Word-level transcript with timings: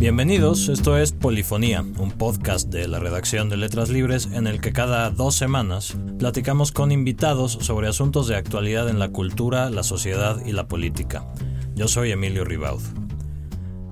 Bienvenidos, 0.00 0.68
esto 0.68 0.96
es 0.96 1.10
Polifonía, 1.10 1.80
un 1.80 2.12
podcast 2.12 2.68
de 2.68 2.86
la 2.86 3.00
redacción 3.00 3.48
de 3.48 3.56
Letras 3.56 3.88
Libres 3.88 4.28
en 4.32 4.46
el 4.46 4.60
que 4.60 4.72
cada 4.72 5.10
dos 5.10 5.34
semanas 5.34 5.96
platicamos 6.20 6.70
con 6.70 6.92
invitados 6.92 7.58
sobre 7.62 7.88
asuntos 7.88 8.28
de 8.28 8.36
actualidad 8.36 8.88
en 8.88 9.00
la 9.00 9.08
cultura, 9.08 9.70
la 9.70 9.82
sociedad 9.82 10.40
y 10.46 10.52
la 10.52 10.68
política. 10.68 11.26
Yo 11.74 11.88
soy 11.88 12.12
Emilio 12.12 12.44
Ribaud. 12.44 12.80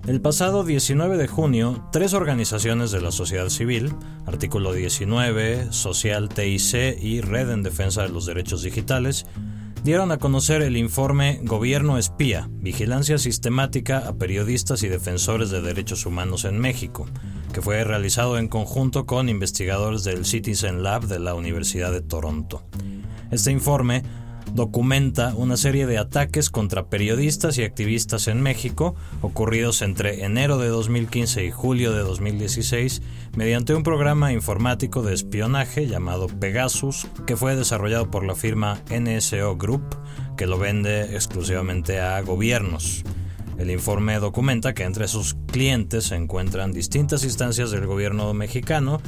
El 0.06 0.20
pasado 0.20 0.62
19 0.62 1.16
de 1.16 1.26
junio, 1.26 1.88
tres 1.90 2.14
organizaciones 2.14 2.92
de 2.92 3.00
la 3.00 3.10
sociedad 3.10 3.48
civil, 3.48 3.92
Artículo 4.26 4.72
19, 4.72 5.72
Social 5.72 6.28
TIC 6.28 7.02
y 7.02 7.20
Red 7.20 7.50
en 7.50 7.64
Defensa 7.64 8.02
de 8.02 8.10
los 8.10 8.26
Derechos 8.26 8.62
Digitales, 8.62 9.26
dieron 9.86 10.10
a 10.10 10.18
conocer 10.18 10.62
el 10.62 10.76
informe 10.76 11.38
Gobierno 11.44 11.96
Espía, 11.96 12.48
Vigilancia 12.50 13.18
Sistemática 13.18 13.98
a 13.98 14.16
Periodistas 14.16 14.82
y 14.82 14.88
Defensores 14.88 15.50
de 15.50 15.62
Derechos 15.62 16.06
Humanos 16.06 16.44
en 16.44 16.58
México, 16.58 17.06
que 17.52 17.62
fue 17.62 17.84
realizado 17.84 18.36
en 18.36 18.48
conjunto 18.48 19.06
con 19.06 19.28
investigadores 19.28 20.02
del 20.02 20.24
Citizen 20.24 20.82
Lab 20.82 21.06
de 21.06 21.20
la 21.20 21.34
Universidad 21.34 21.92
de 21.92 22.00
Toronto. 22.00 22.64
Este 23.30 23.52
informe 23.52 24.02
documenta 24.56 25.34
una 25.36 25.58
serie 25.58 25.86
de 25.86 25.98
ataques 25.98 26.48
contra 26.50 26.86
periodistas 26.88 27.58
y 27.58 27.62
activistas 27.62 28.26
en 28.26 28.40
México 28.40 28.96
ocurridos 29.20 29.82
entre 29.82 30.24
enero 30.24 30.56
de 30.56 30.68
2015 30.68 31.44
y 31.44 31.50
julio 31.50 31.92
de 31.92 32.00
2016 32.00 33.02
mediante 33.36 33.74
un 33.74 33.82
programa 33.82 34.32
informático 34.32 35.02
de 35.02 35.12
espionaje 35.12 35.86
llamado 35.86 36.26
Pegasus 36.26 37.06
que 37.26 37.36
fue 37.36 37.54
desarrollado 37.54 38.10
por 38.10 38.24
la 38.24 38.34
firma 38.34 38.80
NSO 38.90 39.56
Group 39.56 39.94
que 40.38 40.46
lo 40.46 40.58
vende 40.58 41.14
exclusivamente 41.14 42.00
a 42.00 42.20
gobiernos. 42.22 43.04
El 43.58 43.70
informe 43.70 44.18
documenta 44.18 44.72
que 44.72 44.84
entre 44.84 45.06
sus 45.06 45.36
clientes 45.52 46.04
se 46.04 46.16
encuentran 46.16 46.72
distintas 46.72 47.24
instancias 47.24 47.70
del 47.70 47.86
gobierno 47.86 48.32
mexicano, 48.34 49.00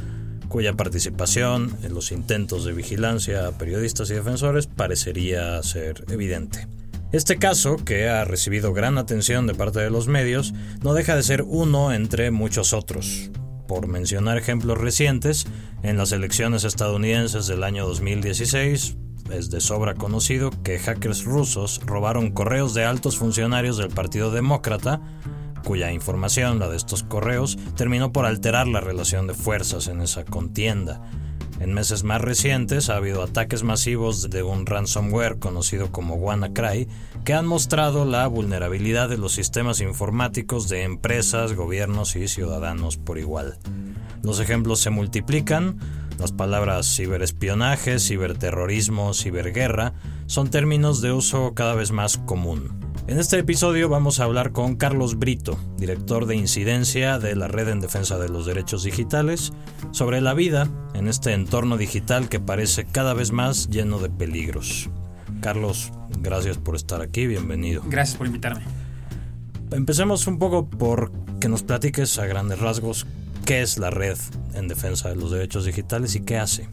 cuya 0.49 0.73
participación 0.73 1.77
en 1.83 1.95
los 1.95 2.13
intentos 2.13 2.65
de 2.65 2.73
vigilancia 2.73 3.47
a 3.47 3.53
periodistas 3.53 4.11
y 4.11 4.15
defensores 4.15 4.67
parecería 4.67 5.63
ser 5.63 6.05
evidente. 6.09 6.67
Este 7.11 7.39
caso, 7.39 7.77
que 7.77 8.09
ha 8.09 8.25
recibido 8.25 8.75
gran 8.75 8.99
atención 8.99 9.47
de 9.47 9.55
parte 9.55 9.81
de 9.81 9.91
los 9.91 10.09
medios, 10.09 10.53
no 10.83 10.93
deja 10.93 11.17
de 11.17 11.23
ser 11.23 11.43
uno 11.43 11.93
entre 11.93 12.31
muchos 12.31 12.75
otros. 12.75 13.31
Por 13.67 13.87
mencionar 13.87 14.37
ejemplos 14.37 14.79
recientes, 14.79 15.47
en 15.83 15.97
las 15.97 16.13
elecciones 16.13 16.65
estadounidenses 16.65 17.47
del 17.47 17.65
año 17.65 17.87
2016, 17.87 18.97
es 19.31 19.51
de 19.51 19.61
sobra 19.61 19.95
conocido 19.95 20.51
que 20.62 20.79
hackers 20.79 21.25
rusos 21.25 21.81
robaron 21.85 22.31
correos 22.31 22.75
de 22.75 22.85
altos 22.85 23.19
funcionarios 23.19 23.77
del 23.77 23.89
Partido 23.89 24.31
Demócrata 24.31 25.01
cuya 25.64 25.92
información, 25.92 26.59
la 26.59 26.69
de 26.69 26.77
estos 26.77 27.03
correos, 27.03 27.59
terminó 27.77 28.12
por 28.12 28.27
alterar 28.27 28.69
la 28.69 28.81
relación 28.81 29.27
de 29.27 29.34
fuerzas 29.34 29.89
en 29.89 30.00
esa 30.00 30.25
contienda. 30.25 31.00
En 31.61 31.75
meses 31.75 32.05
más 32.05 32.20
recientes 32.20 32.89
ha 32.89 32.97
habido 32.97 33.23
ataques 33.23 33.65
masivos 33.65 34.31
de 34.31 34.45
un 34.45 34.65
ransomware 34.65 35.39
conocido 35.41 35.91
como 35.91 36.15
WannaCry 36.15 36.87
que 37.25 37.34
han 37.34 37.47
mostrado 37.47 38.05
la 38.05 38.27
vulnerabilidad 38.28 39.09
de 39.09 39.19
los 39.19 39.33
sistemas 39.33 39.81
informáticos 39.81 40.69
de 40.69 40.84
empresas, 40.84 41.55
gobiernos 41.55 42.15
y 42.15 42.28
ciudadanos 42.28 42.97
por 42.97 43.19
igual. 43.19 43.59
Los 44.22 44.39
ejemplos 44.39 44.78
se 44.81 44.91
multiplican, 44.91 45.78
las 46.19 46.31
palabras 46.31 46.87
ciberespionaje, 46.95 47.98
ciberterrorismo, 47.98 49.12
ciberguerra 49.12 49.95
son 50.27 50.50
términos 50.50 51.00
de 51.00 51.12
uso 51.12 51.55
cada 51.55 51.75
vez 51.75 51.91
más 51.91 52.19
común. 52.19 52.78
En 53.09 53.19
este 53.19 53.39
episodio 53.39 53.89
vamos 53.89 54.20
a 54.20 54.25
hablar 54.25 54.53
con 54.53 54.77
Carlos 54.77 55.19
Brito, 55.19 55.59
director 55.78 56.27
de 56.27 56.37
incidencia 56.37 57.19
de 57.19 57.34
la 57.37 57.48
Red 57.48 57.70
en 57.70 57.81
Defensa 57.81 58.19
de 58.19 58.28
los 58.28 58.45
Derechos 58.45 58.83
Digitales, 58.83 59.55
sobre 59.93 60.21
la 60.21 60.34
vida 60.34 60.69
en 60.93 61.09
este 61.09 61.33
entorno 61.33 61.78
digital 61.78 62.28
que 62.28 62.38
parece 62.38 62.84
cada 62.84 63.15
vez 63.15 63.33
más 63.33 63.71
lleno 63.71 63.99
de 63.99 64.10
peligros. 64.10 64.91
Carlos, 65.41 65.91
gracias 66.21 66.59
por 66.59 66.77
estar 66.77 67.00
aquí, 67.00 67.27
bienvenido. 67.27 67.83
Gracias 67.87 68.19
por 68.19 68.27
invitarme. 68.27 68.60
Empecemos 69.71 70.27
un 70.27 70.38
poco 70.38 70.69
por 70.69 71.10
que 71.41 71.49
nos 71.49 71.62
platiques 71.62 72.19
a 72.19 72.27
grandes 72.27 72.59
rasgos 72.59 73.06
qué 73.47 73.62
es 73.62 73.78
la 73.78 73.88
Red 73.88 74.19
en 74.53 74.69
Defensa 74.69 75.09
de 75.09 75.16
los 75.16 75.31
Derechos 75.31 75.65
Digitales 75.65 76.15
y 76.15 76.21
qué 76.21 76.37
hace. 76.37 76.69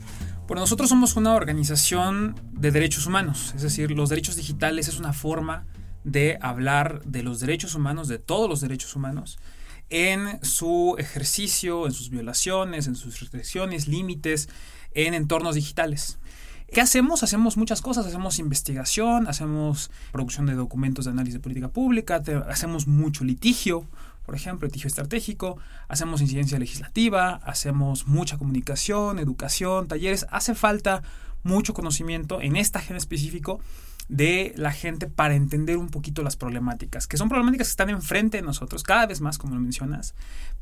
Bueno, 0.50 0.60
nosotros 0.60 0.90
somos 0.90 1.16
una 1.16 1.34
organización 1.34 2.36
de 2.52 2.72
derechos 2.72 3.08
humanos, 3.08 3.54
es 3.56 3.62
decir, 3.62 3.90
los 3.92 4.10
derechos 4.10 4.36
digitales 4.36 4.90
es 4.90 5.00
una 5.00 5.14
forma 5.14 5.66
de 6.06 6.38
hablar 6.40 7.02
de 7.04 7.24
los 7.24 7.40
derechos 7.40 7.76
humanos, 7.76 8.08
de 8.08 8.20
todos 8.20 8.48
los 8.48 8.62
derechos 8.62 8.96
humanos, 8.96 9.38
en 9.90 10.44
su 10.44 10.96
ejercicio, 10.98 11.86
en 11.88 11.92
sus 11.92 12.10
violaciones, 12.10 12.88
en 12.88 12.96
sus 12.96 13.20
restricciones, 13.20 13.88
límites, 13.88 14.48
en 14.94 15.14
entornos 15.14 15.56
digitales. 15.56 16.20
¿Qué 16.72 16.80
hacemos? 16.80 17.24
Hacemos 17.24 17.58
muchas 17.58 17.82
cosas, 17.82 18.06
hacemos 18.06 18.40
investigación, 18.40 19.28
hacemos 19.28 19.92
producción 20.12 20.46
de 20.46 20.54
documentos 20.54 21.06
de 21.06 21.12
análisis 21.12 21.36
de 21.36 21.40
política 21.40 21.70
pública, 21.70 22.22
hacemos 22.48 22.88
mucho 22.88 23.24
litigio, 23.24 23.86
por 24.26 24.36
ejemplo, 24.36 24.68
litigio 24.68 24.88
estratégico, 24.88 25.58
hacemos 25.88 26.22
incidencia 26.22 26.58
legislativa, 26.60 27.36
hacemos 27.44 28.08
mucha 28.08 28.38
comunicación, 28.38 29.20
educación, 29.20 29.88
talleres, 29.88 30.26
hace 30.32 30.56
falta 30.56 31.04
mucho 31.44 31.74
conocimiento 31.74 32.42
en 32.42 32.56
esta 32.56 32.80
agenda 32.80 32.98
específico 32.98 33.60
de 34.08 34.54
la 34.56 34.72
gente 34.72 35.08
para 35.08 35.36
entender 35.36 35.78
un 35.78 35.90
poquito 35.90 36.22
las 36.22 36.36
problemáticas, 36.36 37.08
que 37.08 37.18
son 37.18 37.30
problemáticas 37.30 37.68
que 37.68 37.72
están 37.72 37.90
enfrente 37.90 38.38
de 38.38 38.44
nosotros, 38.44 38.84
cada 38.84 39.08
vez 39.08 39.22
más, 39.22 39.38
como 39.38 39.56
lo 39.56 39.62
mencionas, 39.62 40.14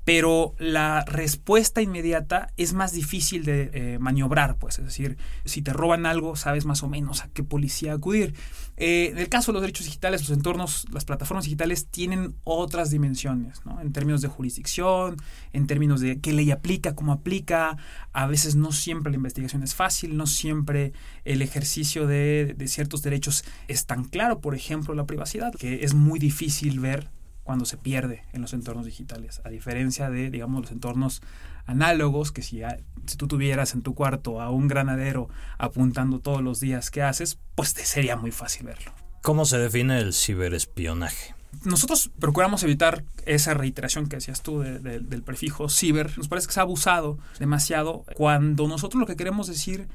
pero 0.05 0.53
la 0.59 1.05
respuesta 1.05 1.81
inmediata 1.81 2.51
es 2.57 2.73
más 2.73 2.91
difícil 2.91 3.45
de 3.45 3.69
eh, 3.73 3.99
maniobrar, 3.99 4.57
pues, 4.57 4.79
es 4.79 4.85
decir, 4.85 5.17
si 5.45 5.61
te 5.61 5.71
roban 5.71 6.05
algo, 6.05 6.35
sabes 6.35 6.65
más 6.65 6.83
o 6.83 6.89
menos 6.89 7.23
a 7.23 7.29
qué 7.29 7.43
policía 7.43 7.93
acudir. 7.93 8.33
Eh, 8.75 9.09
en 9.11 9.19
el 9.19 9.29
caso 9.29 9.51
de 9.51 9.53
los 9.53 9.61
derechos 9.61 9.85
digitales, 9.85 10.21
los 10.21 10.37
entornos, 10.37 10.87
las 10.91 11.05
plataformas 11.05 11.45
digitales 11.45 11.87
tienen 11.87 12.35
otras 12.43 12.89
dimensiones, 12.89 13.65
¿no? 13.65 13.79
En 13.79 13.93
términos 13.93 14.21
de 14.21 14.27
jurisdicción, 14.27 15.17
en 15.53 15.67
términos 15.67 16.01
de 16.01 16.19
qué 16.19 16.33
ley 16.33 16.51
aplica, 16.51 16.95
cómo 16.95 17.13
aplica, 17.13 17.77
a 18.11 18.27
veces 18.27 18.55
no 18.55 18.71
siempre 18.71 19.11
la 19.11 19.17
investigación 19.17 19.63
es 19.63 19.73
fácil, 19.73 20.17
no 20.17 20.27
siempre 20.27 20.91
el 21.23 21.41
ejercicio 21.41 22.07
de, 22.07 22.55
de 22.57 22.67
ciertos 22.67 23.03
derechos 23.03 23.32
es 23.67 23.85
tan 23.85 24.03
claro, 24.03 24.39
por 24.39 24.55
ejemplo, 24.55 24.93
la 24.93 25.05
privacidad, 25.05 25.53
que 25.53 25.83
es 25.83 25.93
muy 25.93 26.19
difícil 26.19 26.79
ver 26.79 27.09
cuando 27.43 27.65
se 27.65 27.77
pierde 27.77 28.23
en 28.31 28.41
los 28.41 28.53
entornos 28.53 28.85
digitales, 28.85 29.41
a 29.43 29.49
diferencia 29.49 30.09
de, 30.09 30.29
digamos, 30.29 30.61
los 30.61 30.71
entornos 30.71 31.21
análogos, 31.65 32.31
que 32.31 32.41
si, 32.41 32.61
si 33.05 33.17
tú 33.17 33.27
tuvieras 33.27 33.73
en 33.73 33.81
tu 33.81 33.95
cuarto 33.95 34.41
a 34.41 34.49
un 34.49 34.67
granadero 34.67 35.29
apuntando 35.57 36.19
todos 36.19 36.41
los 36.41 36.59
días 36.59 36.89
que 36.89 37.01
haces, 37.01 37.37
pues 37.55 37.73
te 37.73 37.85
sería 37.85 38.15
muy 38.15 38.31
fácil 38.31 38.67
verlo. 38.67 38.91
¿Cómo 39.21 39.45
se 39.45 39.57
define 39.57 39.99
el 39.99 40.13
ciberespionaje? 40.13 41.35
Nosotros 41.63 42.11
procuramos 42.19 42.63
evitar 42.63 43.03
esa 43.25 43.53
reiteración 43.53 44.07
que 44.07 44.17
decías 44.17 44.41
tú 44.41 44.59
del 44.59 45.23
prefijo 45.23 45.69
ciber. 45.69 46.17
Nos 46.17 46.27
parece 46.27 46.47
que 46.47 46.53
se 46.53 46.59
ha 46.59 46.63
abusado 46.63 47.19
demasiado 47.39 48.05
cuando 48.15 48.67
nosotros 48.67 48.99
lo 48.99 49.05
que 49.05 49.15
queremos 49.15 49.47
decir 49.47 49.87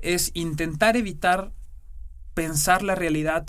es 0.00 0.32
intentar 0.34 0.96
evitar 0.96 1.52
pensar 2.34 2.82
la 2.82 2.94
realidad, 2.94 3.46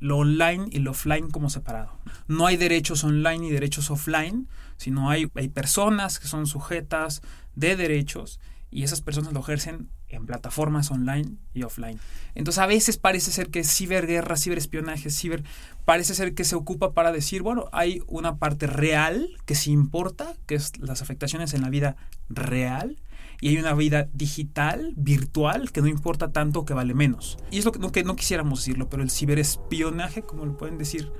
lo 0.00 0.18
online 0.18 0.66
y 0.70 0.78
lo 0.78 0.92
offline 0.92 1.30
como 1.30 1.50
separado. 1.50 1.98
No 2.26 2.46
hay 2.46 2.56
derechos 2.56 3.02
online 3.04 3.46
y 3.46 3.50
derechos 3.50 3.90
offline, 3.90 4.48
sino 4.76 5.10
hay, 5.10 5.30
hay 5.34 5.48
personas 5.48 6.18
que 6.18 6.28
son 6.28 6.46
sujetas 6.46 7.22
de 7.56 7.74
derechos 7.74 8.38
y 8.70 8.84
esas 8.84 9.00
personas 9.00 9.32
lo 9.32 9.40
ejercen 9.40 9.88
en 10.08 10.26
plataformas 10.26 10.90
online 10.90 11.36
y 11.54 11.62
offline. 11.62 11.98
Entonces 12.34 12.58
a 12.58 12.66
veces 12.66 12.96
parece 12.98 13.30
ser 13.30 13.50
que 13.50 13.64
ciberguerra, 13.64 14.36
ciberespionaje, 14.36 15.10
ciber, 15.10 15.42
parece 15.84 16.14
ser 16.14 16.34
que 16.34 16.44
se 16.44 16.54
ocupa 16.54 16.92
para 16.92 17.12
decir, 17.12 17.42
bueno, 17.42 17.66
hay 17.72 18.02
una 18.06 18.36
parte 18.36 18.66
real 18.66 19.28
que 19.44 19.54
sí 19.54 19.70
importa, 19.70 20.34
que 20.46 20.54
es 20.54 20.78
las 20.78 21.02
afectaciones 21.02 21.54
en 21.54 21.62
la 21.62 21.70
vida 21.70 21.96
real, 22.28 22.96
y 23.40 23.48
hay 23.48 23.58
una 23.58 23.74
vida 23.74 24.08
digital, 24.12 24.94
virtual, 24.96 25.72
que 25.72 25.80
no 25.80 25.86
importa 25.86 26.32
tanto 26.32 26.64
que 26.64 26.74
vale 26.74 26.94
menos. 26.94 27.38
Y 27.50 27.58
es 27.58 27.64
lo 27.64 27.72
que 27.72 27.78
no, 27.78 27.92
que 27.92 28.04
no 28.04 28.16
quisiéramos 28.16 28.60
decirlo, 28.60 28.88
pero 28.88 29.02
el 29.02 29.10
ciberespionaje, 29.10 30.22
como 30.22 30.44
lo 30.44 30.56
pueden 30.56 30.78
decir 30.78 31.12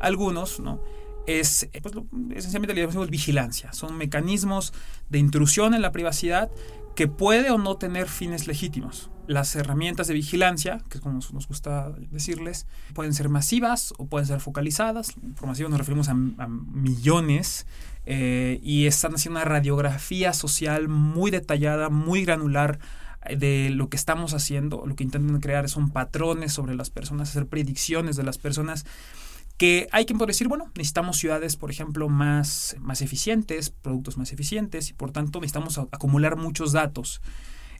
algunos, 0.00 0.60
¿no? 0.60 0.80
es 1.26 1.68
pues, 1.82 1.94
esencialmente 2.34 2.74
le 2.74 2.82
llamamos 2.82 3.10
vigilancia. 3.10 3.72
Son 3.72 3.96
mecanismos 3.96 4.72
de 5.10 5.18
intrusión 5.18 5.74
en 5.74 5.82
la 5.82 5.92
privacidad 5.92 6.50
que 6.94 7.08
puede 7.08 7.50
o 7.50 7.58
no 7.58 7.76
tener 7.76 8.08
fines 8.08 8.46
legítimos. 8.46 9.10
Las 9.26 9.54
herramientas 9.56 10.06
de 10.06 10.14
vigilancia, 10.14 10.82
que 10.88 10.98
es 10.98 11.02
como 11.02 11.16
nos 11.16 11.48
gusta 11.48 11.90
decirles, 12.10 12.66
pueden 12.94 13.12
ser 13.12 13.28
masivas 13.28 13.92
o 13.98 14.06
pueden 14.06 14.26
ser 14.26 14.40
focalizadas. 14.40 15.14
Por 15.38 15.48
masivas 15.48 15.70
nos 15.70 15.80
referimos 15.80 16.08
a, 16.08 16.12
a 16.12 16.48
millones 16.48 17.66
eh, 18.06 18.60
y 18.62 18.86
están 18.86 19.14
haciendo 19.14 19.40
una 19.40 19.44
radiografía 19.44 20.32
social 20.32 20.88
muy 20.88 21.30
detallada, 21.30 21.90
muy 21.90 22.24
granular 22.24 22.78
eh, 23.24 23.36
de 23.36 23.70
lo 23.70 23.88
que 23.88 23.96
estamos 23.96 24.32
haciendo. 24.32 24.84
Lo 24.86 24.94
que 24.94 25.04
intentan 25.04 25.40
crear 25.40 25.68
son 25.68 25.90
patrones 25.90 26.52
sobre 26.52 26.74
las 26.74 26.90
personas, 26.90 27.30
hacer 27.30 27.46
predicciones 27.46 28.16
de 28.16 28.22
las 28.22 28.38
personas 28.38 28.86
que 29.56 29.88
hay 29.90 30.04
quien 30.04 30.18
puede 30.18 30.30
decir, 30.30 30.48
bueno, 30.48 30.70
necesitamos 30.74 31.16
ciudades, 31.16 31.56
por 31.56 31.70
ejemplo, 31.70 32.08
más, 32.08 32.76
más 32.78 33.00
eficientes, 33.00 33.70
productos 33.70 34.18
más 34.18 34.32
eficientes, 34.32 34.90
y 34.90 34.92
por 34.92 35.12
tanto 35.12 35.40
necesitamos 35.40 35.78
acumular 35.78 36.36
muchos 36.36 36.72
datos. 36.72 37.22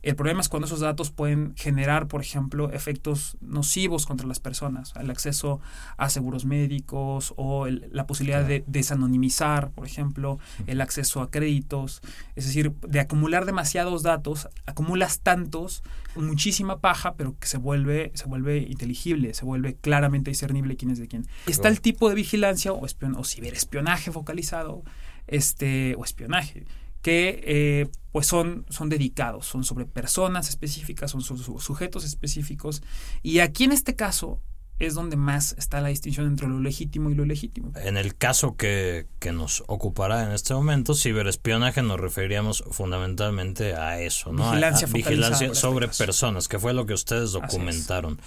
El 0.07 0.15
problema 0.15 0.41
es 0.41 0.49
cuando 0.49 0.67
esos 0.67 0.79
datos 0.79 1.11
pueden 1.11 1.53
generar, 1.57 2.07
por 2.07 2.21
ejemplo, 2.21 2.71
efectos 2.71 3.37
nocivos 3.41 4.07
contra 4.07 4.29
las 4.29 4.39
personas, 4.39 4.93
el 5.01 5.11
acceso 5.11 5.61
a 5.97 6.11
seguros 6.11 6.45
médicos 6.45 7.35
o 7.37 7.67
la 7.67 8.07
posibilidad 8.07 8.45
de 8.45 8.63
desanonimizar, 8.69 9.73
por 9.73 9.85
ejemplo, 9.85 10.39
el 10.69 10.81
acceso 10.81 11.23
a 11.23 11.31
créditos. 11.33 12.03
Es 12.37 12.47
decir, 12.47 12.73
de 12.87 13.01
acumular 13.01 13.47
demasiados 13.47 14.05
datos, 14.05 14.49
acumulas 14.65 15.23
tantos, 15.23 15.83
muchísima 16.15 16.79
paja, 16.79 17.15
pero 17.17 17.37
que 17.41 17.49
se 17.49 17.59
vuelve, 17.59 18.13
se 18.15 18.27
vuelve 18.27 18.59
inteligible, 18.59 19.35
se 19.35 19.45
vuelve 19.45 19.75
claramente 19.75 20.31
discernible 20.31 20.77
quién 20.77 20.93
es 20.93 21.01
de 21.01 21.09
quién. 21.09 21.27
Está 21.49 21.67
el 21.67 21.81
tipo 21.81 22.09
de 22.09 22.15
vigilancia 22.15 22.73
o, 22.73 22.81
o 22.85 23.25
ciberespionaje 23.25 24.13
focalizado 24.13 24.85
este, 25.27 25.97
o 25.99 26.05
espionaje 26.05 26.65
que 27.07 27.41
eh, 27.47 27.89
pues 28.11 28.27
son, 28.27 28.67
son 28.69 28.89
dedicados, 28.89 29.47
son 29.47 29.63
sobre 29.63 29.87
personas 29.87 30.49
específicas, 30.49 31.13
son 31.13 31.21
sobre 31.21 31.45
sujetos 31.61 32.05
específicos. 32.05 32.83
Y 33.23 33.39
aquí 33.39 33.63
en 33.63 33.71
este 33.71 33.95
caso 33.95 34.41
es 34.81 34.95
donde 34.95 35.15
más 35.15 35.55
está 35.57 35.81
la 35.81 35.87
distinción 35.87 36.27
entre 36.27 36.49
lo 36.49 36.59
legítimo 36.59 37.09
y 37.13 37.15
lo 37.15 37.25
ilegítimo. 37.25 37.71
En 37.77 37.97
el 37.97 38.17
caso 38.17 38.57
que, 38.57 39.07
nos 39.33 39.63
ocupará 39.69 40.25
en 40.25 40.33
este 40.33 40.53
momento, 40.53 40.97
ciberespionaje, 40.97 41.81
nos 41.81 42.01
referiríamos 42.01 42.65
fundamentalmente 42.73 43.77
a 43.77 44.01
eso, 44.01 44.33
¿no? 44.33 44.51
Vigilancia, 44.51 44.89
vigilancia 44.89 45.47
este 45.47 45.61
sobre 45.61 45.87
personas, 45.87 46.49
que 46.49 46.59
fue 46.59 46.73
lo 46.73 46.87
que 46.87 46.95
ustedes 46.95 47.31
documentaron. 47.31 48.19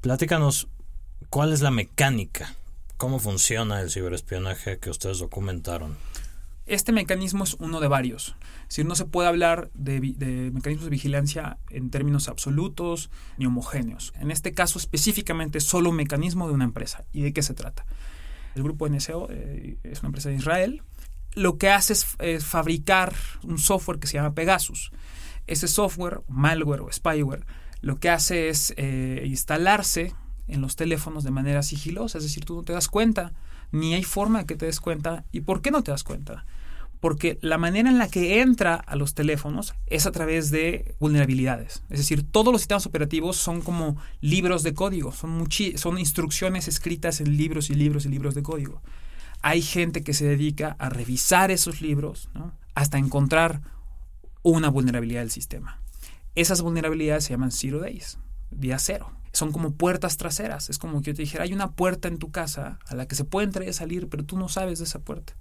Platícanos, 0.00 0.68
¿cuál 1.28 1.52
es 1.52 1.60
la 1.60 1.72
mecánica? 1.72 2.54
¿Cómo 2.98 3.18
funciona 3.18 3.80
el 3.80 3.90
ciberespionaje 3.90 4.78
que 4.78 4.90
ustedes 4.90 5.18
documentaron? 5.18 5.96
Este 6.72 6.90
mecanismo 6.90 7.44
es 7.44 7.52
uno 7.58 7.80
de 7.80 7.88
varios. 7.88 8.34
Si 8.68 8.82
no 8.82 8.94
se 8.94 9.04
puede 9.04 9.28
hablar 9.28 9.70
de, 9.74 10.00
mecanismos 10.54 10.84
de 10.84 10.90
vigilancia 10.90 11.58
en 11.68 11.90
términos 11.90 12.30
absolutos 12.30 13.10
ni 13.36 13.44
homogéneos. 13.44 14.14
En 14.18 14.30
este 14.30 14.54
caso 14.54 14.78
específicamente 14.78 15.60
solo 15.60 15.90
un 15.90 15.96
mecanismo 15.96 16.48
de 16.48 16.54
una 16.54 16.64
empresa. 16.64 17.04
¿Y 17.12 17.20
de 17.20 17.34
qué 17.34 17.42
se 17.42 17.52
trata? 17.52 17.84
El 18.54 18.62
grupo 18.62 18.88
NSO 18.88 19.28
eh, 19.30 19.76
es 19.82 20.00
una 20.00 20.06
empresa 20.06 20.30
de 20.30 20.36
Israel. 20.36 20.82
Lo 21.34 21.58
que 21.58 21.68
hace 21.68 21.92
es, 21.92 22.42
fabricar 22.42 23.12
un 23.42 23.58
software 23.58 23.98
que 23.98 24.06
se 24.06 24.14
llama 24.14 24.32
Pegasus. 24.32 24.92
Ese 25.46 25.68
software, 25.68 26.22
malware 26.26 26.80
o 26.80 26.90
spyware, 26.90 27.44
lo 27.82 27.98
que 27.98 28.08
hace 28.08 28.48
es 28.48 28.72
eh, 28.78 29.24
instalarse 29.26 30.14
en 30.48 30.62
los 30.62 30.76
teléfonos 30.76 31.22
de 31.22 31.32
manera 31.32 31.62
sigilosa, 31.62 32.16
es 32.16 32.24
decir, 32.24 32.46
tú 32.46 32.56
no 32.56 32.62
te 32.62 32.72
das 32.72 32.88
cuenta 32.88 33.34
ni 33.72 33.94
hay 33.94 34.04
forma 34.04 34.40
de 34.40 34.46
que 34.46 34.56
te 34.56 34.66
des 34.66 34.80
cuenta. 34.80 35.24
¿Y 35.32 35.40
por 35.40 35.60
qué 35.60 35.70
no 35.70 35.82
te 35.82 35.90
das 35.90 36.04
cuenta? 36.04 36.46
Porque 37.02 37.36
la 37.40 37.58
manera 37.58 37.90
en 37.90 37.98
la 37.98 38.06
que 38.06 38.40
entra 38.42 38.76
a 38.76 38.94
los 38.94 39.14
teléfonos 39.14 39.74
es 39.88 40.06
a 40.06 40.12
través 40.12 40.52
de 40.52 40.94
vulnerabilidades. 41.00 41.82
Es 41.90 41.98
decir, 41.98 42.22
todos 42.22 42.52
los 42.52 42.60
sistemas 42.60 42.86
operativos 42.86 43.36
son 43.36 43.60
como 43.60 43.96
libros 44.20 44.62
de 44.62 44.72
código, 44.72 45.10
son, 45.10 45.98
instrucciones 45.98 46.68
escritas 46.68 47.20
en 47.20 47.36
libros 47.36 47.70
y 47.70 47.74
libros 47.74 48.06
y 48.06 48.08
libros 48.08 48.36
de 48.36 48.44
código. 48.44 48.82
Hay 49.40 49.62
gente 49.62 50.04
que 50.04 50.14
se 50.14 50.26
dedica 50.26 50.76
a 50.78 50.90
revisar 50.90 51.50
esos 51.50 51.80
libros 51.82 52.30
hasta 52.76 52.98
encontrar 52.98 53.62
una 54.44 54.68
vulnerabilidad 54.68 55.22
del 55.22 55.32
sistema. 55.32 55.80
Esas 56.36 56.62
vulnerabilidades 56.62 57.24
se 57.24 57.30
llaman 57.30 57.50
zero 57.50 57.80
days, 57.80 58.18
día 58.52 58.78
cero 58.78 59.10
son 59.32 59.50
como 59.50 59.72
puertas 59.72 60.18
traseras. 60.18 60.70
Es 60.70 60.78
como 60.78 61.00
que 61.00 61.06
yo 61.06 61.14
te 61.14 61.22
dijera, 61.22 61.44
hay 61.44 61.52
una 61.52 61.72
puerta 61.72 62.08
en 62.08 62.18
tu 62.18 62.30
casa 62.30 62.78
a 62.86 62.94
la 62.94 63.06
que 63.06 63.14
se 63.14 63.24
puede 63.24 63.46
entrar 63.46 63.66
y 63.66 63.72
salir, 63.72 64.08
pero 64.08 64.24
tú 64.24 64.38
no 64.38 64.48
sabes 64.48 64.78
de 64.78 64.84
esa 64.84 65.00
puerta. 65.00 65.34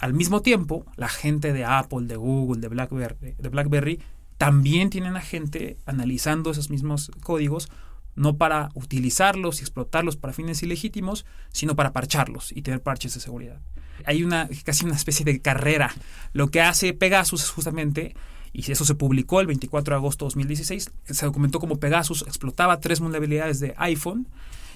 Al 0.00 0.12
mismo 0.12 0.42
tiempo, 0.42 0.84
la 0.96 1.08
gente 1.08 1.52
de 1.52 1.64
Apple, 1.64 2.06
de 2.06 2.16
Google, 2.16 2.60
de 2.60 3.48
BlackBerry, 3.48 4.00
también 4.38 4.90
tienen 4.90 5.16
a 5.16 5.20
gente 5.20 5.78
analizando 5.86 6.50
esos 6.50 6.70
mismos 6.70 7.10
códigos, 7.22 7.68
no 8.16 8.36
para 8.36 8.70
utilizarlos 8.74 9.60
y 9.60 9.62
explotarlos 9.62 10.16
para 10.16 10.32
fines 10.32 10.62
ilegítimos, 10.62 11.24
sino 11.52 11.76
para 11.76 11.92
parcharlos 11.92 12.52
y 12.52 12.62
tener 12.62 12.82
parches 12.82 13.14
de 13.14 13.20
seguridad. 13.20 13.60
Hay 14.04 14.22
una 14.22 14.48
casi 14.64 14.84
una 14.84 14.96
especie 14.96 15.24
de 15.24 15.40
carrera. 15.40 15.94
Lo 16.32 16.48
que 16.48 16.60
hace 16.60 16.92
Pegasus 16.92 17.44
es 17.44 17.50
justamente 17.50 18.14
y 18.52 18.70
eso 18.70 18.84
se 18.84 18.94
publicó 18.94 19.40
el 19.40 19.46
24 19.46 19.94
de 19.94 19.98
agosto 19.98 20.24
de 20.24 20.28
2016. 20.28 20.90
Se 21.04 21.26
documentó 21.26 21.58
como 21.60 21.78
Pegasus 21.78 22.22
explotaba 22.22 22.80
tres 22.80 23.00
vulnerabilidades 23.00 23.60
de 23.60 23.74
iPhone 23.78 24.28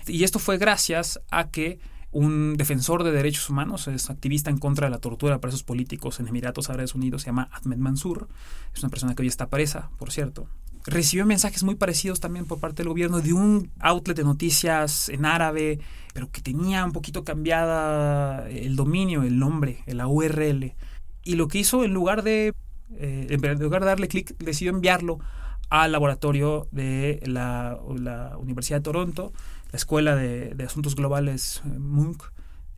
y 0.06 0.24
esto 0.24 0.38
fue 0.38 0.58
gracias 0.58 1.20
a 1.30 1.50
que 1.50 1.78
un 2.10 2.56
defensor 2.56 3.04
de 3.04 3.12
derechos 3.12 3.50
humanos, 3.50 3.88
es 3.88 4.10
activista 4.10 4.50
en 4.50 4.58
contra 4.58 4.86
de 4.86 4.90
la 4.90 4.98
tortura 4.98 5.34
de 5.34 5.40
presos 5.40 5.62
políticos 5.62 6.20
en 6.20 6.28
Emiratos 6.28 6.70
Árabes 6.70 6.94
Unidos, 6.94 7.22
se 7.22 7.26
llama 7.26 7.50
Ahmed 7.52 7.76
Mansour, 7.76 8.28
es 8.74 8.82
una 8.82 8.90
persona 8.90 9.14
que 9.14 9.22
hoy 9.22 9.28
está 9.28 9.48
presa, 9.48 9.90
por 9.98 10.10
cierto. 10.10 10.48
Recibió 10.86 11.26
mensajes 11.26 11.64
muy 11.64 11.74
parecidos 11.74 12.18
también 12.18 12.46
por 12.46 12.60
parte 12.60 12.82
del 12.82 12.88
gobierno 12.88 13.20
de 13.20 13.34
un 13.34 13.70
outlet 13.80 14.16
de 14.16 14.24
noticias 14.24 15.10
en 15.10 15.26
árabe, 15.26 15.80
pero 16.14 16.30
que 16.30 16.40
tenía 16.40 16.84
un 16.84 16.92
poquito 16.92 17.24
cambiada 17.24 18.48
el 18.48 18.74
dominio, 18.74 19.22
el 19.22 19.38
nombre, 19.38 19.82
la 19.86 20.08
URL. 20.08 20.74
Y 21.24 21.34
lo 21.34 21.48
que 21.48 21.58
hizo 21.58 21.84
en 21.84 21.92
lugar 21.92 22.22
de 22.22 22.54
eh, 22.96 23.26
en 23.28 23.60
lugar 23.60 23.82
de 23.82 23.88
darle 23.88 24.08
clic, 24.08 24.34
decidió 24.38 24.72
enviarlo 24.72 25.18
al 25.70 25.92
laboratorio 25.92 26.68
de 26.70 27.20
la, 27.26 27.78
Universidad 28.38 28.78
de 28.78 28.84
Toronto, 28.84 29.32
la 29.70 29.76
Escuela 29.76 30.16
de, 30.16 30.64
Asuntos 30.64 30.96
Globales 30.96 31.62
eh, 31.64 31.78
MUNC, 31.78 32.22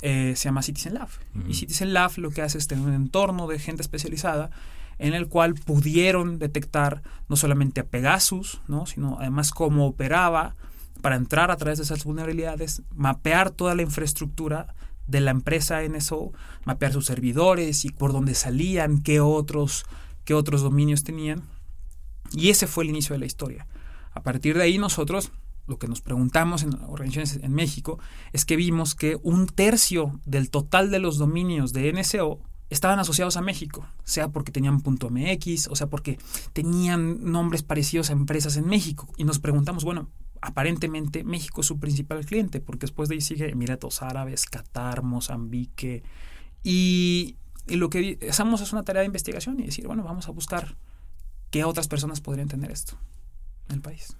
eh, 0.02 0.34
se 0.34 0.44
llama 0.44 0.62
Citizen 0.62 0.94
Lab. 0.94 1.08
Y 1.46 1.54
Citizen 1.54 1.92
Lab 1.92 2.12
lo 2.16 2.30
que 2.30 2.42
hace 2.42 2.58
es 2.58 2.66
tener 2.66 2.86
un 2.86 2.94
entorno 2.94 3.46
de 3.46 3.58
gente 3.58 3.82
especializada 3.82 4.50
en 4.98 5.14
el 5.14 5.28
cual 5.28 5.54
pudieron 5.54 6.38
detectar 6.38 7.02
no 7.28 7.36
solamente 7.36 7.80
a 7.80 7.84
Pegasus, 7.84 8.60
¿no? 8.68 8.86
sino 8.86 9.18
además 9.18 9.50
cómo 9.50 9.86
operaba 9.86 10.56
para 11.00 11.16
entrar 11.16 11.50
a 11.50 11.56
través 11.56 11.78
de 11.78 11.84
esas 11.84 12.04
vulnerabilidades, 12.04 12.82
mapear 12.94 13.50
toda 13.50 13.74
la 13.74 13.82
infraestructura 13.82 14.74
de 15.06 15.20
la 15.20 15.30
empresa 15.30 15.82
NSO, 15.82 16.32
mapear 16.64 16.92
sus 16.92 17.06
servidores 17.06 17.84
y 17.84 17.90
por 17.90 18.12
dónde 18.12 18.34
salían, 18.34 19.02
qué 19.02 19.20
otros, 19.20 19.84
qué 20.24 20.34
otros 20.34 20.60
dominios 20.62 21.02
tenían. 21.02 21.42
Y 22.32 22.50
ese 22.50 22.66
fue 22.66 22.84
el 22.84 22.90
inicio 22.90 23.14
de 23.14 23.20
la 23.20 23.26
historia. 23.26 23.66
A 24.12 24.22
partir 24.22 24.56
de 24.56 24.64
ahí 24.64 24.78
nosotros 24.78 25.32
lo 25.66 25.78
que 25.78 25.86
nos 25.86 26.00
preguntamos 26.00 26.64
en 26.64 26.74
organizaciones 26.74 27.44
en 27.44 27.52
México 27.52 28.00
es 28.32 28.44
que 28.44 28.56
vimos 28.56 28.96
que 28.96 29.18
un 29.22 29.46
tercio 29.46 30.20
del 30.24 30.50
total 30.50 30.90
de 30.90 30.98
los 30.98 31.16
dominios 31.16 31.72
de 31.72 31.92
NSO 31.92 32.40
estaban 32.70 32.98
asociados 32.98 33.36
a 33.36 33.40
México, 33.40 33.86
sea 34.04 34.28
porque 34.28 34.52
tenían 34.52 34.82
.mx, 34.82 35.68
o 35.68 35.76
sea 35.76 35.88
porque 35.88 36.18
tenían 36.52 37.30
nombres 37.30 37.62
parecidos 37.62 38.10
a 38.10 38.14
empresas 38.14 38.56
en 38.56 38.66
México. 38.66 39.08
Y 39.16 39.24
nos 39.24 39.38
preguntamos, 39.40 39.84
bueno, 39.84 40.08
aparentemente 40.40 41.24
México 41.24 41.60
es 41.60 41.66
su 41.66 41.78
principal 41.78 42.24
cliente, 42.24 42.60
porque 42.60 42.82
después 42.82 43.08
de 43.08 43.16
ahí 43.16 43.20
sigue 43.20 43.50
Emiratos 43.50 44.02
Árabes, 44.02 44.46
Qatar, 44.46 45.02
Mozambique. 45.02 46.02
Y, 46.62 47.36
lo 47.66 47.90
que 47.90 48.18
hacemos 48.28 48.60
es 48.60 48.72
una 48.72 48.82
tarea 48.82 49.00
de 49.00 49.06
investigación 49.06 49.60
y 49.60 49.66
decir, 49.66 49.86
bueno, 49.86 50.02
vamos 50.02 50.26
a 50.26 50.32
buscar 50.32 50.76
qué 51.50 51.64
otras 51.64 51.88
personas 51.88 52.20
podrían 52.20 52.48
tener 52.48 52.70
esto 52.70 52.98
en 53.68 53.76
el 53.76 53.82
país. 53.82 54.16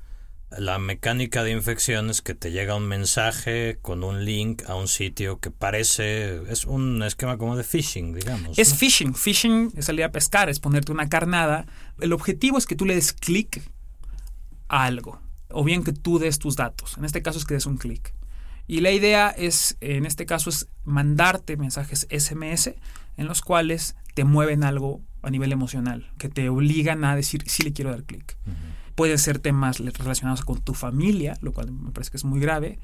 La 0.58 0.80
mecánica 0.80 1.44
de 1.44 1.52
infección 1.52 2.10
es 2.10 2.22
que 2.22 2.34
te 2.34 2.50
llega 2.50 2.74
un 2.74 2.88
mensaje 2.88 3.78
con 3.82 4.02
un 4.02 4.24
link 4.24 4.68
a 4.68 4.74
un 4.74 4.88
sitio 4.88 5.38
que 5.38 5.52
parece, 5.52 6.42
es 6.50 6.64
un 6.64 7.04
esquema 7.04 7.38
como 7.38 7.56
de 7.56 7.62
phishing, 7.62 8.14
digamos. 8.14 8.58
Es 8.58 8.74
phishing, 8.74 9.14
phishing 9.14 9.72
es 9.76 9.84
salir 9.84 10.02
a 10.02 10.10
pescar, 10.10 10.50
es 10.50 10.58
ponerte 10.58 10.90
una 10.90 11.08
carnada. 11.08 11.66
El 12.00 12.12
objetivo 12.12 12.58
es 12.58 12.66
que 12.66 12.74
tú 12.74 12.84
le 12.84 12.96
des 12.96 13.12
clic 13.12 13.62
a 14.68 14.84
algo 14.84 15.20
o 15.50 15.62
bien 15.62 15.84
que 15.84 15.92
tú 15.92 16.18
des 16.18 16.40
tus 16.40 16.56
datos. 16.56 16.98
En 16.98 17.04
este 17.04 17.22
caso 17.22 17.38
es 17.38 17.44
que 17.44 17.54
des 17.54 17.66
un 17.66 17.76
clic. 17.76 18.12
Y 18.70 18.82
la 18.82 18.92
idea 18.92 19.30
es, 19.30 19.76
en 19.80 20.06
este 20.06 20.26
caso, 20.26 20.48
es 20.48 20.68
mandarte 20.84 21.56
mensajes 21.56 22.06
SMS 22.08 22.72
en 23.16 23.26
los 23.26 23.42
cuales 23.42 23.96
te 24.14 24.22
mueven 24.22 24.62
algo 24.62 25.00
a 25.22 25.30
nivel 25.30 25.50
emocional, 25.50 26.12
que 26.18 26.28
te 26.28 26.48
obligan 26.48 27.04
a 27.04 27.16
decir 27.16 27.42
sí 27.46 27.64
le 27.64 27.72
quiero 27.72 27.90
dar 27.90 28.04
clic. 28.04 28.36
Pueden 28.94 29.18
ser 29.18 29.40
temas 29.40 29.80
relacionados 29.80 30.44
con 30.44 30.60
tu 30.60 30.74
familia, 30.74 31.36
lo 31.40 31.52
cual 31.52 31.72
me 31.72 31.90
parece 31.90 32.12
que 32.12 32.18
es 32.18 32.24
muy 32.24 32.38
grave. 32.38 32.78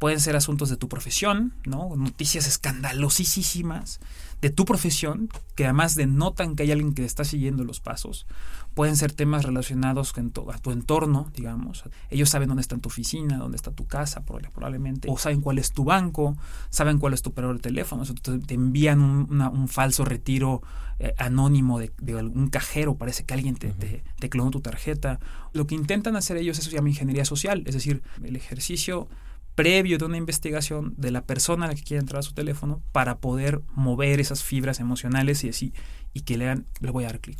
Pueden 0.00 0.18
ser 0.18 0.34
asuntos 0.34 0.70
de 0.70 0.78
tu 0.78 0.88
profesión, 0.88 1.52
¿no? 1.66 1.94
Noticias 1.94 2.46
escandalosísimas 2.46 4.00
de 4.40 4.48
tu 4.48 4.64
profesión, 4.64 5.28
que 5.54 5.64
además 5.64 5.94
denotan 5.94 6.56
que 6.56 6.62
hay 6.62 6.72
alguien 6.72 6.94
que 6.94 7.04
está 7.04 7.22
siguiendo 7.22 7.64
los 7.64 7.80
pasos. 7.80 8.26
Pueden 8.72 8.96
ser 8.96 9.12
temas 9.12 9.44
relacionados 9.44 10.14
con 10.14 10.30
tu, 10.30 10.50
a 10.50 10.56
tu 10.56 10.70
entorno, 10.70 11.30
digamos. 11.34 11.84
Ellos 12.08 12.30
saben 12.30 12.48
dónde 12.48 12.62
está 12.62 12.78
tu 12.78 12.88
oficina, 12.88 13.36
dónde 13.36 13.56
está 13.56 13.72
tu 13.72 13.86
casa, 13.86 14.24
probablemente. 14.24 15.08
O 15.10 15.18
saben 15.18 15.42
cuál 15.42 15.58
es 15.58 15.72
tu 15.72 15.84
banco, 15.84 16.34
saben 16.70 16.98
cuál 16.98 17.12
es 17.12 17.20
tu 17.20 17.28
operador 17.30 17.56
de 17.56 17.62
teléfono. 17.62 18.02
te 18.46 18.54
envían 18.54 19.02
un, 19.02 19.68
falso 19.68 20.06
retiro 20.06 20.62
eh, 20.98 21.14
anónimo 21.18 21.78
de, 21.78 21.92
algún 22.18 22.48
cajero. 22.48 22.94
Parece 22.94 23.24
que 23.24 23.34
alguien 23.34 23.56
te, 23.56 23.68
te, 23.74 24.30
clonó 24.30 24.50
tu 24.50 24.62
tarjeta. 24.62 25.20
Lo 25.52 25.66
que 25.66 25.74
intentan 25.74 26.16
hacer 26.16 26.38
ellos, 26.38 26.58
eso 26.58 26.70
se 26.70 26.76
llama 26.76 26.88
ingeniería 26.88 27.26
social. 27.26 27.64
Es 27.66 27.74
decir, 27.74 28.02
el 28.24 28.36
ejercicio 28.36 29.08
previo 29.54 29.98
de 29.98 30.04
una 30.04 30.16
investigación 30.16 30.94
de 30.96 31.10
la 31.10 31.24
persona 31.24 31.66
a 31.66 31.68
la 31.68 31.74
que 31.74 31.82
quiere 31.82 32.00
entrar 32.00 32.20
a 32.20 32.22
su 32.22 32.34
teléfono 32.34 32.82
para 32.92 33.18
poder 33.18 33.60
mover 33.74 34.20
esas 34.20 34.42
fibras 34.42 34.80
emocionales 34.80 35.44
y 35.44 35.50
así 35.50 35.72
y 36.12 36.22
que 36.22 36.36
lean, 36.36 36.66
le 36.80 36.90
voy 36.90 37.04
a 37.04 37.08
dar 37.08 37.20
clic. 37.20 37.38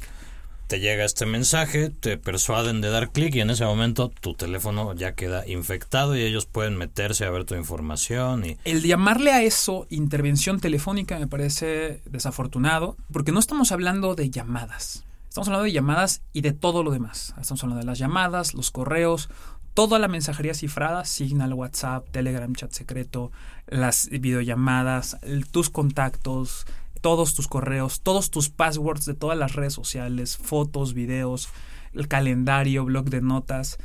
Te 0.66 0.78
llega 0.78 1.04
este 1.04 1.26
mensaje, 1.26 1.90
te 1.90 2.16
persuaden 2.16 2.80
de 2.80 2.90
dar 2.90 3.10
clic 3.10 3.34
y 3.34 3.40
en 3.40 3.50
ese 3.50 3.64
momento 3.64 4.08
tu 4.08 4.34
teléfono 4.34 4.94
ya 4.94 5.16
queda 5.16 5.44
infectado 5.48 6.16
y 6.16 6.22
ellos 6.22 6.46
pueden 6.46 6.76
meterse 6.76 7.24
a 7.24 7.30
ver 7.30 7.44
tu 7.44 7.56
información. 7.56 8.44
Y... 8.44 8.56
El 8.64 8.82
llamarle 8.82 9.32
a 9.32 9.42
eso 9.42 9.88
intervención 9.90 10.60
telefónica 10.60 11.18
me 11.18 11.26
parece 11.26 12.02
desafortunado 12.04 12.96
porque 13.12 13.32
no 13.32 13.40
estamos 13.40 13.72
hablando 13.72 14.14
de 14.14 14.30
llamadas. 14.30 15.04
Estamos 15.28 15.48
hablando 15.48 15.64
de 15.64 15.72
llamadas 15.72 16.22
y 16.32 16.42
de 16.42 16.52
todo 16.52 16.84
lo 16.84 16.92
demás. 16.92 17.34
Estamos 17.40 17.62
hablando 17.64 17.80
de 17.80 17.86
las 17.86 17.98
llamadas, 17.98 18.54
los 18.54 18.70
correos, 18.70 19.28
toda 19.74 19.98
la 19.98 20.08
mensajería 20.08 20.54
cifrada, 20.54 21.04
Signal, 21.04 21.54
WhatsApp, 21.54 22.08
Telegram, 22.10 22.52
chat 22.54 22.72
secreto, 22.72 23.32
las 23.66 24.08
videollamadas, 24.10 25.18
tus 25.50 25.70
contactos, 25.70 26.66
todos 27.00 27.34
tus 27.34 27.48
correos, 27.48 28.00
todos 28.02 28.30
tus 28.30 28.50
passwords 28.50 29.06
de 29.06 29.14
todas 29.14 29.38
las 29.38 29.54
redes 29.54 29.72
sociales, 29.72 30.36
fotos, 30.36 30.94
videos, 30.94 31.48
el 31.94 32.08
calendario, 32.08 32.84
blog 32.84 33.10
de 33.10 33.20
notas. 33.20 33.78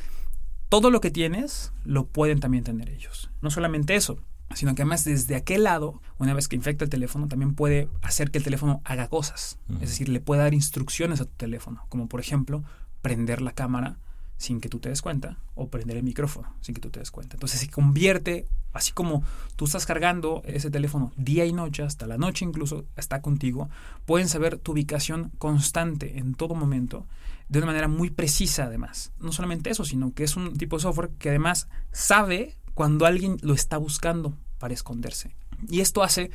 Todo 0.69 0.89
lo 0.89 1.01
que 1.01 1.11
tienes 1.11 1.71
lo 1.83 2.05
pueden 2.05 2.39
también 2.39 2.63
tener 2.63 2.89
ellos. 2.89 3.29
No 3.41 3.51
solamente 3.51 3.95
eso, 3.95 4.17
sino 4.53 4.75
que 4.75 4.81
además 4.81 5.05
desde 5.05 5.35
aquel 5.35 5.63
lado, 5.63 6.01
una 6.17 6.33
vez 6.33 6.47
que 6.47 6.55
infecta 6.55 6.83
el 6.83 6.89
teléfono, 6.89 7.27
también 7.27 7.55
puede 7.55 7.87
hacer 8.01 8.31
que 8.31 8.39
el 8.39 8.43
teléfono 8.43 8.81
haga 8.83 9.07
cosas. 9.07 9.57
Es 9.75 9.89
decir, 9.89 10.09
le 10.09 10.19
puede 10.19 10.41
dar 10.41 10.53
instrucciones 10.53 11.21
a 11.21 11.25
tu 11.25 11.33
teléfono, 11.37 11.85
como 11.89 12.07
por 12.07 12.19
ejemplo 12.19 12.63
prender 13.01 13.41
la 13.41 13.53
cámara 13.53 13.97
sin 14.37 14.59
que 14.59 14.69
tú 14.69 14.79
te 14.79 14.89
des 14.89 15.01
cuenta 15.01 15.37
o 15.55 15.69
prender 15.69 15.97
el 15.97 16.03
micrófono 16.03 16.55
sin 16.61 16.75
que 16.75 16.81
tú 16.81 16.89
te 16.89 16.99
des 16.99 17.11
cuenta. 17.11 17.35
Entonces 17.35 17.59
se 17.59 17.69
convierte, 17.69 18.47
así 18.73 18.91
como 18.91 19.23
tú 19.55 19.65
estás 19.65 19.85
cargando 19.85 20.41
ese 20.45 20.69
teléfono 20.69 21.13
día 21.15 21.45
y 21.45 21.53
noche, 21.53 21.83
hasta 21.83 22.07
la 22.07 22.17
noche 22.17 22.45
incluso 22.45 22.85
está 22.95 23.21
contigo, 23.21 23.69
pueden 24.05 24.27
saber 24.27 24.57
tu 24.57 24.73
ubicación 24.73 25.31
constante 25.37 26.17
en 26.17 26.35
todo 26.35 26.55
momento, 26.55 27.05
de 27.47 27.59
una 27.59 27.67
manera 27.67 27.87
muy 27.87 28.09
precisa 28.09 28.65
además. 28.65 29.11
No 29.19 29.31
solamente 29.31 29.69
eso, 29.69 29.85
sino 29.85 30.13
que 30.13 30.23
es 30.23 30.35
un 30.35 30.57
tipo 30.57 30.77
de 30.77 30.83
software 30.83 31.11
que 31.17 31.29
además 31.29 31.67
sabe 31.91 32.57
cuando 32.73 33.05
alguien 33.05 33.37
lo 33.41 33.53
está 33.53 33.77
buscando 33.77 34.37
para 34.57 34.73
esconderse. 34.73 35.35
Y 35.69 35.79
esto 35.79 36.03
hace 36.03 36.31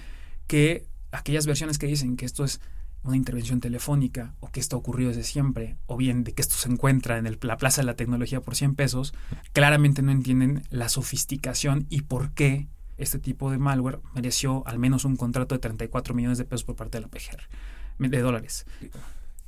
que 0.46 0.86
aquellas 1.12 1.46
versiones 1.46 1.78
que 1.78 1.86
dicen 1.86 2.16
que 2.16 2.24
esto 2.24 2.44
es 2.44 2.60
una 3.02 3.16
intervención 3.16 3.60
telefónica 3.60 4.34
o 4.40 4.50
que 4.50 4.60
esto 4.60 4.76
ocurrió 4.76 5.08
desde 5.08 5.22
siempre, 5.22 5.76
o 5.86 5.96
bien 5.96 6.24
de 6.24 6.32
que 6.32 6.42
esto 6.42 6.54
se 6.54 6.68
encuentra 6.68 7.18
en 7.18 7.38
la 7.40 7.56
Plaza 7.56 7.80
de 7.80 7.86
la 7.86 7.96
Tecnología 7.96 8.40
por 8.40 8.56
100 8.56 8.74
pesos, 8.74 9.14
claramente 9.52 10.02
no 10.02 10.12
entienden 10.12 10.62
la 10.70 10.88
sofisticación 10.88 11.86
y 11.88 12.02
por 12.02 12.32
qué 12.32 12.68
este 12.98 13.18
tipo 13.18 13.50
de 13.50 13.58
malware 13.58 14.00
mereció 14.14 14.66
al 14.66 14.78
menos 14.78 15.04
un 15.04 15.16
contrato 15.16 15.54
de 15.54 15.60
34 15.60 16.14
millones 16.14 16.38
de 16.38 16.44
pesos 16.44 16.64
por 16.64 16.76
parte 16.76 16.98
de 16.98 17.02
la 17.02 17.08
PGR, 17.08 17.48
de 17.98 18.20
dólares. 18.20 18.66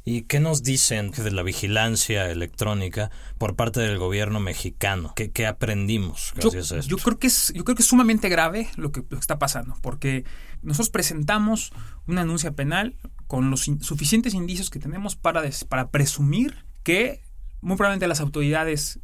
¿Y 0.04 0.22
qué 0.22 0.40
nos 0.40 0.64
dicen 0.64 1.12
de 1.12 1.30
la 1.30 1.42
vigilancia 1.42 2.28
electrónica 2.28 3.10
por 3.38 3.54
parte 3.54 3.80
del 3.80 3.98
gobierno 3.98 4.40
mexicano? 4.40 5.14
¿Qué, 5.14 5.46
aprendimos 5.46 6.32
gracias 6.34 6.68
yo, 6.70 6.74
a 6.74 6.78
esto? 6.80 6.90
Yo 6.90 6.96
creo, 6.96 7.18
que 7.18 7.28
es, 7.28 7.52
yo 7.54 7.64
creo 7.64 7.76
que 7.76 7.82
es 7.82 7.88
sumamente 7.88 8.28
grave 8.28 8.68
lo 8.76 8.90
que, 8.90 9.00
lo 9.00 9.08
que 9.08 9.16
está 9.16 9.38
pasando, 9.38 9.76
porque 9.80 10.24
nosotros 10.62 10.90
presentamos 10.90 11.72
una 12.08 12.22
anuncia 12.22 12.50
penal 12.52 12.96
con 13.28 13.50
los 13.50 13.70
suficientes 13.80 14.34
indicios 14.34 14.70
que 14.70 14.80
tenemos 14.80 15.14
para, 15.14 15.42
para 15.68 15.90
presumir 15.90 16.64
que 16.82 17.22
muy 17.60 17.76
probablemente 17.76 18.08
las 18.08 18.20
autoridades 18.20 18.98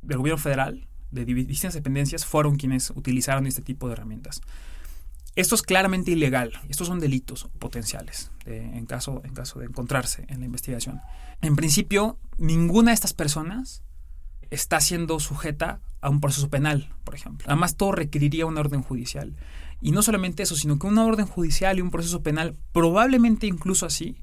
del 0.00 0.18
gobierno 0.18 0.42
federal 0.42 0.88
de 1.10 1.26
distintas 1.26 1.74
dependencias 1.74 2.24
fueron 2.24 2.56
quienes 2.56 2.90
utilizaron 2.90 3.46
este 3.46 3.60
tipo 3.60 3.86
de 3.86 3.92
herramientas. 3.92 4.40
Esto 5.34 5.54
es 5.54 5.62
claramente 5.62 6.10
ilegal. 6.10 6.52
Estos 6.68 6.88
son 6.88 7.00
delitos 7.00 7.48
potenciales 7.58 8.30
en, 8.44 8.84
caso, 8.86 9.22
en 9.24 9.32
caso 9.32 9.60
de 9.60 9.66
encontrarse 9.66 10.26
en 10.28 10.40
la 10.40 10.46
investigación. 10.46 11.00
En 11.40 11.56
principio, 11.56 12.18
ninguna 12.38 12.90
de 12.90 12.94
estas 12.94 13.14
personas 13.14 13.82
está 14.50 14.80
siendo 14.80 15.18
sujeta 15.20 15.80
a 16.02 16.10
un 16.10 16.20
proceso 16.20 16.50
penal, 16.50 16.94
por 17.04 17.14
ejemplo. 17.14 17.46
Además, 17.48 17.76
todo 17.76 17.92
requeriría 17.92 18.44
una 18.44 18.60
orden 18.60 18.82
judicial. 18.82 19.34
Y 19.80 19.92
no 19.92 20.02
solamente 20.02 20.42
eso, 20.42 20.54
sino 20.54 20.78
que 20.78 20.86
una 20.86 21.04
orden 21.04 21.26
judicial 21.26 21.78
y 21.78 21.80
un 21.80 21.90
proceso 21.90 22.22
penal, 22.22 22.56
probablemente 22.72 23.46
incluso 23.46 23.86
así, 23.86 24.16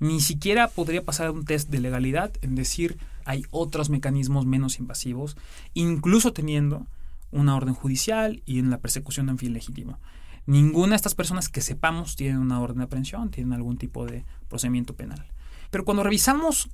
ni 0.00 0.20
siquiera 0.20 0.68
podría 0.68 1.04
pasar 1.04 1.30
un 1.30 1.44
test 1.44 1.70
de 1.70 1.80
legalidad 1.80 2.32
en 2.42 2.54
decir 2.54 2.98
hay 3.24 3.44
otros 3.50 3.88
mecanismos 3.88 4.46
menos 4.46 4.78
invasivos, 4.78 5.36
incluso 5.74 6.32
teniendo 6.32 6.86
una 7.30 7.56
orden 7.56 7.74
judicial 7.74 8.42
y 8.44 8.58
en 8.58 8.70
la 8.70 8.78
persecución 8.78 9.26
de 9.26 9.32
un 9.32 9.38
fin 9.38 9.52
legítimo. 9.52 9.98
Ninguna 10.46 10.90
de 10.90 10.96
estas 10.96 11.16
personas 11.16 11.48
que 11.48 11.60
sepamos 11.60 12.14
tienen 12.14 12.38
una 12.38 12.60
orden 12.60 12.78
de 12.78 12.84
aprehensión, 12.84 13.30
tienen 13.30 13.52
algún 13.52 13.78
tipo 13.78 14.06
de 14.06 14.24
procedimiento 14.48 14.94
penal. 14.94 15.26
Pero 15.70 15.84
cuando 15.84 16.04
revisamos 16.04 16.70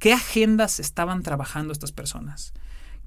qué 0.00 0.12
agendas 0.12 0.80
estaban 0.80 1.22
trabajando 1.22 1.72
estas 1.72 1.92
personas, 1.92 2.52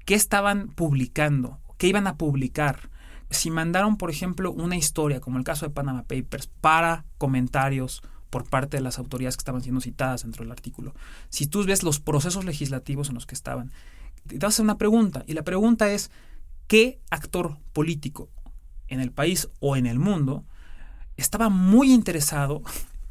qué 0.06 0.14
estaban 0.14 0.68
publicando, 0.68 1.60
qué 1.76 1.88
iban 1.88 2.06
a 2.06 2.16
publicar, 2.16 2.88
si 3.30 3.50
mandaron, 3.50 3.98
por 3.98 4.10
ejemplo, 4.10 4.52
una 4.52 4.76
historia, 4.76 5.20
como 5.20 5.36
el 5.36 5.44
caso 5.44 5.66
de 5.66 5.74
Panama 5.74 6.04
Papers, 6.04 6.48
para 6.60 7.04
comentarios 7.18 8.02
por 8.30 8.48
parte 8.48 8.78
de 8.78 8.82
las 8.82 8.98
autoridades 8.98 9.36
que 9.36 9.42
estaban 9.42 9.62
siendo 9.62 9.80
citadas 9.80 10.22
dentro 10.22 10.44
del 10.44 10.52
artículo, 10.52 10.94
si 11.28 11.46
tú 11.46 11.64
ves 11.64 11.82
los 11.82 12.00
procesos 12.00 12.44
legislativos 12.46 13.08
en 13.08 13.14
los 13.16 13.26
que 13.26 13.34
estaban, 13.34 13.70
te 14.26 14.36
vas 14.36 14.44
a 14.44 14.48
hacer 14.48 14.64
una 14.64 14.78
pregunta, 14.78 15.24
y 15.26 15.34
la 15.34 15.42
pregunta 15.42 15.90
es, 15.90 16.10
¿qué 16.66 17.00
actor 17.10 17.58
político 17.74 18.30
en 18.88 19.00
el 19.00 19.12
país 19.12 19.48
o 19.60 19.76
en 19.76 19.86
el 19.86 19.98
mundo 19.98 20.44
estaba 21.16 21.48
muy 21.48 21.92
interesado 21.92 22.62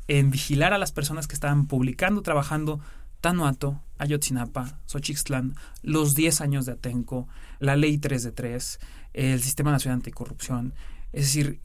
en 0.07 0.29
vigilar 0.31 0.73
a 0.73 0.77
las 0.77 0.91
personas 0.91 1.27
que 1.27 1.33
estaban 1.33 1.67
publicando, 1.67 2.21
trabajando 2.21 2.79
Tanuato, 3.21 3.81
Ayotzinapa, 3.97 4.79
Xochixtlán, 4.85 5.55
los 5.81 6.13
10 6.13 6.41
años 6.41 6.65
de 6.65 6.73
Atenco, 6.73 7.27
la 7.59 7.75
Ley 7.75 7.97
3 7.97 8.23
de 8.23 8.31
3, 8.31 8.79
el 9.13 9.41
Sistema 9.41 9.71
Nacional 9.71 9.97
Anticorrupción. 9.97 10.73
Es 11.11 11.25
decir, 11.25 11.59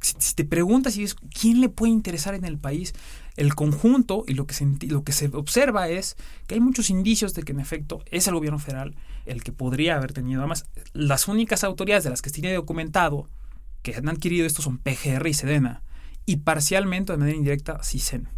si, 0.00 0.34
te 0.34 0.44
preguntas 0.44 0.96
y 0.98 1.06
quién 1.38 1.60
le 1.60 1.68
puede 1.68 1.92
interesar 1.92 2.34
en 2.34 2.44
el 2.44 2.58
país, 2.58 2.92
el 3.36 3.54
conjunto 3.54 4.24
y 4.26 4.34
lo 4.34 4.46
que, 4.46 4.54
se, 4.54 4.66
lo 4.88 5.04
que 5.04 5.12
se 5.12 5.28
observa 5.28 5.88
es 5.88 6.16
que 6.46 6.54
hay 6.54 6.60
muchos 6.60 6.90
indicios 6.90 7.34
de 7.34 7.42
que 7.42 7.52
en 7.52 7.60
efecto 7.60 8.02
es 8.10 8.26
el 8.26 8.34
gobierno 8.34 8.58
federal 8.58 8.94
el 9.24 9.42
que 9.42 9.52
podría 9.52 9.96
haber 9.96 10.12
tenido. 10.12 10.40
Además, 10.40 10.66
las 10.92 11.28
únicas 11.28 11.64
autoridades 11.64 12.04
de 12.04 12.10
las 12.10 12.22
que 12.22 12.30
se 12.30 12.40
tiene 12.40 12.54
documentado 12.54 13.28
que 13.92 13.94
han 13.94 14.08
adquirido 14.08 14.46
esto 14.46 14.62
son 14.62 14.78
PGR 14.78 15.28
y 15.28 15.34
Sedena, 15.34 15.84
y 16.24 16.38
parcialmente 16.38 17.12
de 17.12 17.18
manera 17.18 17.36
indirecta 17.36 17.84
CISEN. 17.84 18.28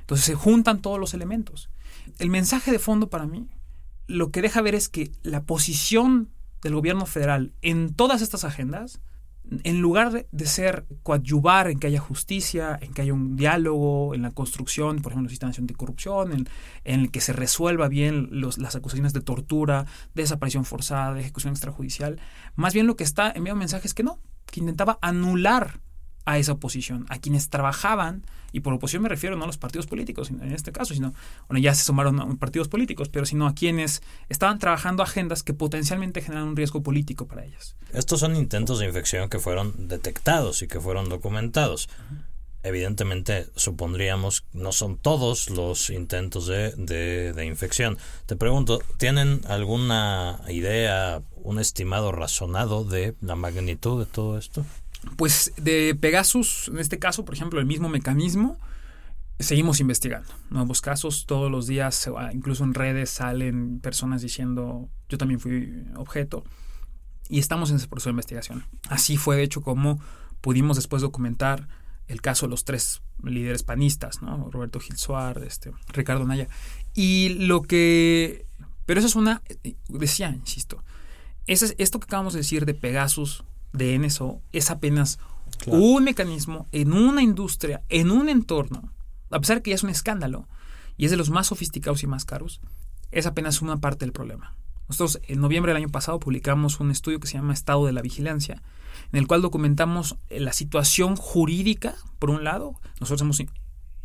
Entonces 0.00 0.26
se 0.26 0.34
juntan 0.34 0.82
todos 0.82 1.00
los 1.00 1.14
elementos. 1.14 1.70
El 2.18 2.28
mensaje 2.28 2.70
de 2.70 2.78
fondo 2.78 3.08
para 3.08 3.26
mí 3.26 3.48
lo 4.08 4.30
que 4.30 4.42
deja 4.42 4.60
ver 4.60 4.74
es 4.74 4.90
que 4.90 5.10
la 5.22 5.44
posición 5.44 6.28
del 6.60 6.74
gobierno 6.74 7.06
federal 7.06 7.54
en 7.62 7.94
todas 7.94 8.20
estas 8.20 8.44
agendas, 8.44 9.00
en 9.64 9.80
lugar 9.80 10.26
de, 10.30 10.46
ser 10.46 10.84
coadyuvar 11.02 11.70
en 11.70 11.78
que 11.78 11.86
haya 11.86 11.98
justicia, 11.98 12.78
en 12.82 12.92
que 12.92 13.00
haya 13.00 13.14
un 13.14 13.36
diálogo, 13.36 14.14
en 14.14 14.20
la 14.20 14.32
construcción, 14.32 15.00
por 15.00 15.12
ejemplo, 15.12 15.28
del 15.28 15.30
sistema 15.30 15.52
anticorrupción, 15.56 16.32
en, 16.32 16.48
en 16.84 17.00
el 17.00 17.10
que 17.10 17.22
se 17.22 17.32
resuelva 17.32 17.88
bien 17.88 18.28
las 18.32 18.76
acusaciones 18.76 19.14
de 19.14 19.22
tortura, 19.22 19.86
de 20.14 20.24
desaparición 20.24 20.66
forzada, 20.66 21.14
de 21.14 21.20
ejecución 21.20 21.52
extrajudicial, 21.52 22.20
más 22.54 22.74
bien 22.74 22.86
lo 22.86 22.96
que 22.96 23.04
está 23.04 23.32
enviando 23.34 23.60
mensajes 23.60 23.86
es 23.86 23.94
que 23.94 24.02
no, 24.02 24.18
que 24.50 24.60
intentaba 24.60 24.98
anular 25.00 25.80
a 26.26 26.38
esa 26.38 26.52
oposición, 26.52 27.06
a 27.08 27.18
quienes 27.18 27.48
trabajaban, 27.48 28.22
y 28.52 28.60
por 28.60 28.72
oposición 28.72 29.02
me 29.02 29.08
refiero 29.08 29.36
no 29.36 29.44
a 29.44 29.46
los 29.46 29.58
partidos 29.58 29.86
políticos 29.86 30.30
en 30.30 30.52
este 30.52 30.72
caso, 30.72 30.94
sino, 30.94 31.14
bueno, 31.48 31.60
ya 31.60 31.74
se 31.74 31.84
sumaron 31.84 32.20
a 32.20 32.34
partidos 32.36 32.68
políticos, 32.68 33.08
pero 33.08 33.24
sino 33.26 33.46
a 33.46 33.54
quienes 33.54 34.02
estaban 34.28 34.58
trabajando 34.58 35.02
agendas 35.02 35.42
que 35.42 35.54
potencialmente 35.54 36.20
generan 36.20 36.48
un 36.48 36.56
riesgo 36.56 36.82
político 36.82 37.26
para 37.26 37.44
ellas. 37.44 37.76
Estos 37.92 38.20
son 38.20 38.36
intentos 38.36 38.78
de 38.78 38.86
infección 38.86 39.28
que 39.28 39.38
fueron 39.38 39.88
detectados 39.88 40.62
y 40.62 40.68
que 40.68 40.80
fueron 40.80 41.08
documentados. 41.08 41.88
Evidentemente, 42.62 43.46
supondríamos, 43.56 44.44
no 44.52 44.72
son 44.72 44.98
todos 44.98 45.48
los 45.48 45.88
intentos 45.88 46.46
de, 46.46 46.72
de, 46.72 47.32
de 47.32 47.46
infección. 47.46 47.96
Te 48.26 48.36
pregunto, 48.36 48.80
¿tienen 48.98 49.40
alguna 49.46 50.42
idea, 50.48 51.22
un 51.36 51.58
estimado 51.58 52.12
razonado 52.12 52.84
de 52.84 53.14
la 53.22 53.34
magnitud 53.34 53.98
de 53.98 54.04
todo 54.04 54.36
esto? 54.36 54.66
Pues 55.16 55.52
de 55.56 55.96
Pegasus, 55.98 56.68
en 56.68 56.78
este 56.78 56.98
caso, 56.98 57.24
por 57.24 57.34
ejemplo, 57.34 57.60
el 57.60 57.66
mismo 57.66 57.88
mecanismo, 57.88 58.58
seguimos 59.38 59.80
investigando 59.80 60.28
nuevos 60.50 60.82
casos. 60.82 61.24
Todos 61.26 61.50
los 61.50 61.66
días, 61.66 62.10
incluso 62.34 62.64
en 62.64 62.74
redes, 62.74 63.08
salen 63.08 63.80
personas 63.80 64.20
diciendo, 64.20 64.90
yo 65.08 65.16
también 65.16 65.40
fui 65.40 65.86
objeto. 65.96 66.44
Y 67.30 67.38
estamos 67.38 67.70
en 67.70 67.76
ese 67.76 67.88
proceso 67.88 68.10
de 68.10 68.12
investigación. 68.12 68.66
Así 68.90 69.16
fue, 69.16 69.36
de 69.36 69.44
hecho, 69.44 69.62
como 69.62 69.98
pudimos 70.42 70.76
después 70.76 71.00
documentar 71.00 71.68
el 72.10 72.20
caso 72.20 72.46
de 72.46 72.50
los 72.50 72.64
tres 72.64 73.02
líderes 73.22 73.62
panistas, 73.62 74.20
¿no? 74.20 74.50
Roberto 74.50 74.80
Gil 74.80 74.96
Suárez, 74.96 75.44
este, 75.46 75.72
Ricardo 75.88 76.26
Naya. 76.26 76.48
Y 76.94 77.30
lo 77.40 77.62
que... 77.62 78.46
Pero 78.84 78.98
eso 78.98 79.06
es 79.06 79.14
una... 79.14 79.42
Decía, 79.88 80.30
insisto, 80.30 80.82
es, 81.46 81.74
esto 81.78 82.00
que 82.00 82.04
acabamos 82.04 82.32
de 82.32 82.40
decir 82.40 82.66
de 82.66 82.74
Pegasus 82.74 83.44
de 83.72 83.96
NSO 83.98 84.42
es 84.52 84.70
apenas 84.70 85.18
un 85.66 86.04
mecanismo 86.04 86.66
en 86.72 86.92
una 86.92 87.22
industria, 87.22 87.82
en 87.88 88.10
un 88.10 88.28
entorno, 88.28 88.92
a 89.30 89.38
pesar 89.38 89.56
de 89.58 89.62
que 89.62 89.70
ya 89.70 89.76
es 89.76 89.82
un 89.84 89.90
escándalo 89.90 90.48
y 90.96 91.04
es 91.04 91.10
de 91.10 91.16
los 91.16 91.30
más 91.30 91.46
sofisticados 91.48 92.02
y 92.02 92.06
más 92.08 92.24
caros, 92.24 92.60
es 93.12 93.26
apenas 93.26 93.62
una 93.62 93.76
parte 93.76 94.04
del 94.04 94.12
problema. 94.12 94.56
Nosotros 94.88 95.20
en 95.28 95.40
noviembre 95.40 95.70
del 95.70 95.82
año 95.82 95.92
pasado 95.92 96.18
publicamos 96.18 96.80
un 96.80 96.90
estudio 96.90 97.20
que 97.20 97.28
se 97.28 97.34
llama 97.34 97.52
Estado 97.52 97.86
de 97.86 97.92
la 97.92 98.02
Vigilancia, 98.02 98.62
en 99.12 99.18
el 99.18 99.26
cual 99.26 99.42
documentamos 99.42 100.16
la 100.28 100.52
situación 100.52 101.16
jurídica, 101.16 101.94
por 102.18 102.30
un 102.30 102.44
lado, 102.44 102.80
nosotros 103.00 103.22
hemos 103.22 103.42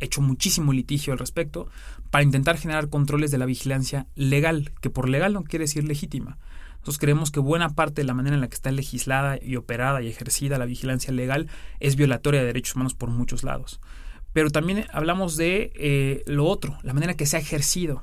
hecho 0.00 0.20
muchísimo 0.20 0.72
litigio 0.72 1.12
al 1.12 1.18
respecto, 1.18 1.68
para 2.10 2.24
intentar 2.24 2.58
generar 2.58 2.88
controles 2.88 3.30
de 3.30 3.38
la 3.38 3.46
vigilancia 3.46 4.06
legal, 4.14 4.72
que 4.80 4.90
por 4.90 5.08
legal 5.08 5.32
no 5.32 5.44
quiere 5.44 5.64
decir 5.64 5.84
legítima. 5.84 6.38
Nosotros 6.86 6.98
creemos 6.98 7.30
que 7.30 7.40
buena 7.40 7.70
parte 7.70 8.02
de 8.02 8.06
la 8.06 8.14
manera 8.14 8.36
en 8.36 8.40
la 8.40 8.48
que 8.48 8.54
está 8.54 8.70
legislada 8.70 9.38
y 9.42 9.56
operada 9.56 10.02
y 10.02 10.08
ejercida 10.08 10.58
la 10.58 10.66
vigilancia 10.66 11.12
legal 11.12 11.48
es 11.80 11.96
violatoria 11.96 12.40
de 12.40 12.46
derechos 12.46 12.76
humanos 12.76 12.94
por 12.94 13.10
muchos 13.10 13.42
lados. 13.42 13.80
Pero 14.32 14.50
también 14.50 14.86
hablamos 14.92 15.36
de 15.36 15.72
eh, 15.74 16.22
lo 16.26 16.44
otro, 16.46 16.78
la 16.82 16.92
manera 16.92 17.14
que 17.14 17.26
se 17.26 17.36
ha 17.36 17.40
ejercido 17.40 18.02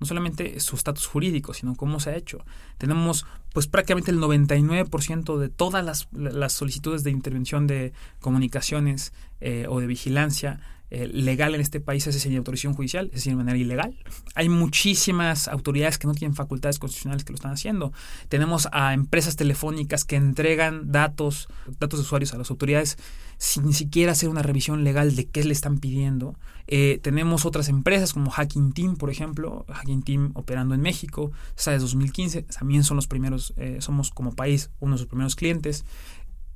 no 0.00 0.06
solamente 0.06 0.60
su 0.60 0.76
estatus 0.76 1.06
jurídico, 1.06 1.54
sino 1.54 1.74
cómo 1.74 2.00
se 2.00 2.10
ha 2.10 2.16
hecho. 2.16 2.44
Tenemos 2.78 3.26
pues 3.52 3.66
prácticamente 3.66 4.10
el 4.10 4.18
99% 4.18 5.38
de 5.38 5.48
todas 5.48 6.08
las, 6.12 6.52
solicitudes 6.52 7.04
de 7.04 7.10
intervención 7.10 7.66
de 7.66 7.92
comunicaciones 8.20 9.12
eh, 9.40 9.66
o 9.68 9.80
de 9.80 9.86
vigilancia 9.86 10.60
eh, 10.90 11.06
legal 11.06 11.54
en 11.54 11.60
este 11.60 11.80
país 11.80 12.06
es 12.06 12.16
sin 12.20 12.36
autorización 12.36 12.74
judicial, 12.74 13.06
es 13.06 13.12
decir, 13.12 13.32
de 13.32 13.36
manera 13.36 13.58
ilegal. 13.58 13.96
Hay 14.34 14.48
muchísimas 14.48 15.48
autoridades 15.48 15.98
que 15.98 16.06
no 16.06 16.14
tienen 16.14 16.34
facultades 16.34 16.78
constitucionales 16.78 17.24
que 17.24 17.32
lo 17.32 17.36
están 17.36 17.52
haciendo. 17.52 17.92
Tenemos 18.28 18.68
a 18.72 18.94
empresas 18.94 19.36
telefónicas 19.36 20.04
que 20.04 20.16
entregan 20.16 20.90
datos, 20.90 21.48
datos 21.78 22.00
de 22.00 22.04
usuarios 22.04 22.32
a 22.34 22.38
las 22.38 22.50
autoridades 22.50 22.96
sin 23.38 23.66
ni 23.66 23.72
siquiera 23.72 24.12
hacer 24.12 24.28
una 24.28 24.42
revisión 24.42 24.82
legal 24.82 25.14
de 25.14 25.26
qué 25.26 25.44
le 25.44 25.52
están 25.52 25.78
pidiendo. 25.78 26.36
Eh, 26.66 26.98
tenemos 27.02 27.46
otras 27.46 27.68
empresas 27.68 28.12
como 28.12 28.30
Hacking 28.30 28.72
Team, 28.72 28.96
por 28.96 29.10
ejemplo, 29.10 29.64
Hacking 29.68 30.02
Team 30.02 30.32
operando 30.34 30.74
en 30.74 30.82
México, 30.82 31.30
está 31.56 31.70
desde 31.70 31.82
2015, 31.82 32.42
también 32.42 32.84
son 32.84 32.96
los 32.96 33.06
primeros, 33.06 33.54
eh, 33.56 33.78
somos 33.80 34.10
como 34.10 34.34
país 34.34 34.70
uno 34.80 34.94
de 34.94 34.98
sus 34.98 35.06
primeros 35.06 35.34
clientes. 35.34 35.84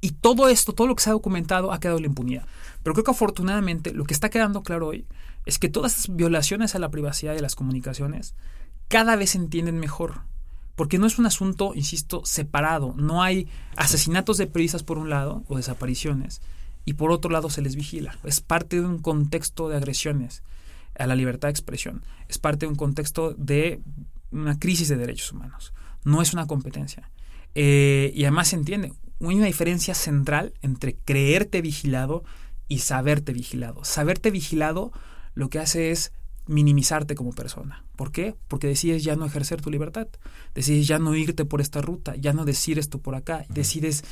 Y 0.05 0.11
todo 0.11 0.49
esto, 0.49 0.75
todo 0.75 0.89
lo 0.89 0.97
que 0.97 1.03
se 1.03 1.11
ha 1.11 1.15
documentado, 1.15 1.73
ha 1.73 1.79
quedado 1.79 1.99
en 1.99 2.03
la 2.03 2.09
impunidad. 2.09 2.47
Pero 2.83 2.93
creo 2.93 3.05
que 3.05 3.13
afortunadamente 3.13 3.95
lo 3.95 4.05
que 4.05 4.13
está 4.13 4.31
quedando 4.31 4.65
claro 4.65 4.89
hoy 4.89 5.07
es 5.47 5.61
que 5.61 5.69
todas 5.69 5.97
estas 5.97 6.15
violaciones 6.15 6.75
a 6.75 6.81
la 6.81 6.91
privacidad 6.91 7.35
de 7.35 7.41
las 7.41 7.55
comunicaciones 7.55 8.35
cada 8.89 9.15
vez 9.15 9.31
se 9.31 9.39
entienden 9.39 9.79
mejor. 9.79 10.23
Porque 10.75 10.99
no 10.99 11.07
es 11.07 11.21
un 11.21 11.27
asunto, 11.27 11.73
insisto, 11.77 12.23
separado. 12.25 12.95
No 12.97 13.23
hay 13.23 13.47
asesinatos 13.77 14.39
de 14.39 14.49
periodistas 14.49 14.83
por 14.83 14.99
un 14.99 15.09
lado 15.09 15.45
o 15.47 15.57
desapariciones 15.57 16.43
y 16.85 16.95
por 16.95 17.13
otro 17.13 17.31
lado 17.31 17.49
se 17.49 17.63
les 17.63 17.77
vigila. 17.77 18.19
Es 18.25 18.41
parte 18.41 18.81
de 18.81 18.87
un 18.87 18.99
contexto 18.99 19.69
de 19.69 19.77
agresiones 19.77 20.43
a 20.99 21.07
la 21.07 21.15
libertad 21.15 21.47
de 21.47 21.53
expresión. 21.53 22.03
Es 22.29 22.39
parte 22.39 22.67
de 22.67 22.71
un 22.71 22.77
contexto 22.77 23.35
de 23.35 23.81
una 24.33 24.59
crisis 24.59 24.89
de 24.89 24.97
derechos 24.97 25.31
humanos. 25.31 25.73
No 26.03 26.23
es 26.23 26.33
una 26.33 26.49
competencia. 26.49 27.09
Eh, 27.55 28.11
y 28.15 28.25
además 28.25 28.49
se 28.49 28.57
entiende, 28.57 28.93
hay 29.31 29.37
una 29.37 29.47
diferencia 29.47 29.95
central 29.95 30.55
entre 30.63 30.97
creerte 30.97 31.63
vigilado 31.63 32.25
y 32.69 32.79
saberte 32.79 33.33
vigilado. 33.33 33.85
Saberte 33.85 34.31
vigilado 34.31 34.93
lo 35.35 35.49
que 35.49 35.59
hace 35.59 35.91
es 35.91 36.13
minimizarte 36.47 37.15
como 37.15 37.33
persona. 37.33 37.85
¿Por 37.97 38.13
qué? 38.13 38.35
Porque 38.49 38.67
decides 38.67 39.05
ya 39.05 39.17
no 39.17 39.27
ejercer 39.27 39.61
tu 39.61 39.71
libertad, 39.71 40.09
decides 40.55 40.87
ya 40.87 40.99
no 40.99 41.15
irte 41.15 41.45
por 41.45 41.61
esta 41.61 41.81
ruta, 41.81 42.17
ya 42.17 42.33
no 42.33 42.45
decir 42.45 42.79
esto 42.79 42.99
por 42.99 43.15
acá, 43.15 43.47
decides 43.49 44.05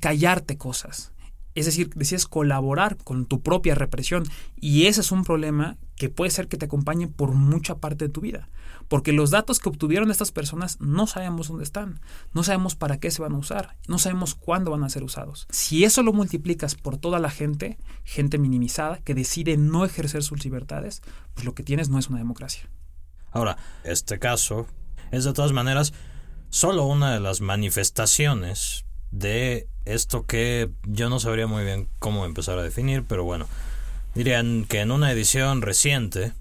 callarte 0.00 0.56
cosas. 0.56 1.12
Es 1.54 1.66
decir, 1.66 1.90
decides 1.94 2.26
colaborar 2.26 2.96
con 2.98 3.26
tu 3.26 3.40
propia 3.40 3.74
represión 3.74 4.24
y 4.56 4.86
ese 4.86 5.00
es 5.00 5.10
un 5.10 5.24
problema 5.24 5.78
que 5.96 6.08
puede 6.08 6.30
ser 6.30 6.48
que 6.48 6.56
te 6.56 6.66
acompañe 6.66 7.08
por 7.08 7.32
mucha 7.32 7.76
parte 7.78 8.06
de 8.06 8.12
tu 8.12 8.20
vida. 8.20 8.48
Porque 8.88 9.12
los 9.12 9.30
datos 9.30 9.58
que 9.58 9.68
obtuvieron 9.68 10.10
estas 10.10 10.30
personas 10.30 10.80
no 10.80 11.06
sabemos 11.06 11.48
dónde 11.48 11.64
están, 11.64 12.00
no 12.32 12.44
sabemos 12.44 12.76
para 12.76 12.98
qué 12.98 13.10
se 13.10 13.22
van 13.22 13.32
a 13.32 13.38
usar, 13.38 13.76
no 13.88 13.98
sabemos 13.98 14.34
cuándo 14.34 14.70
van 14.70 14.84
a 14.84 14.90
ser 14.90 15.02
usados. 15.02 15.46
Si 15.50 15.84
eso 15.84 16.02
lo 16.02 16.12
multiplicas 16.12 16.74
por 16.74 16.98
toda 16.98 17.18
la 17.18 17.30
gente, 17.30 17.78
gente 18.04 18.38
minimizada, 18.38 18.98
que 18.98 19.14
decide 19.14 19.56
no 19.56 19.84
ejercer 19.84 20.22
sus 20.22 20.44
libertades, 20.44 21.02
pues 21.34 21.44
lo 21.44 21.54
que 21.54 21.62
tienes 21.62 21.88
no 21.88 21.98
es 21.98 22.08
una 22.08 22.18
democracia. 22.18 22.68
Ahora, 23.32 23.56
este 23.84 24.18
caso 24.18 24.66
es 25.10 25.24
de 25.24 25.32
todas 25.32 25.52
maneras 25.52 25.92
solo 26.50 26.86
una 26.86 27.12
de 27.12 27.20
las 27.20 27.40
manifestaciones 27.40 28.84
de 29.10 29.68
esto 29.84 30.26
que 30.26 30.70
yo 30.84 31.08
no 31.08 31.20
sabría 31.20 31.46
muy 31.46 31.64
bien 31.64 31.88
cómo 31.98 32.24
empezar 32.24 32.58
a 32.58 32.62
definir, 32.62 33.04
pero 33.04 33.24
bueno, 33.24 33.46
dirían 34.16 34.64
que 34.64 34.80
en 34.80 34.90
una 34.92 35.12
edición 35.12 35.60
reciente 35.60 36.32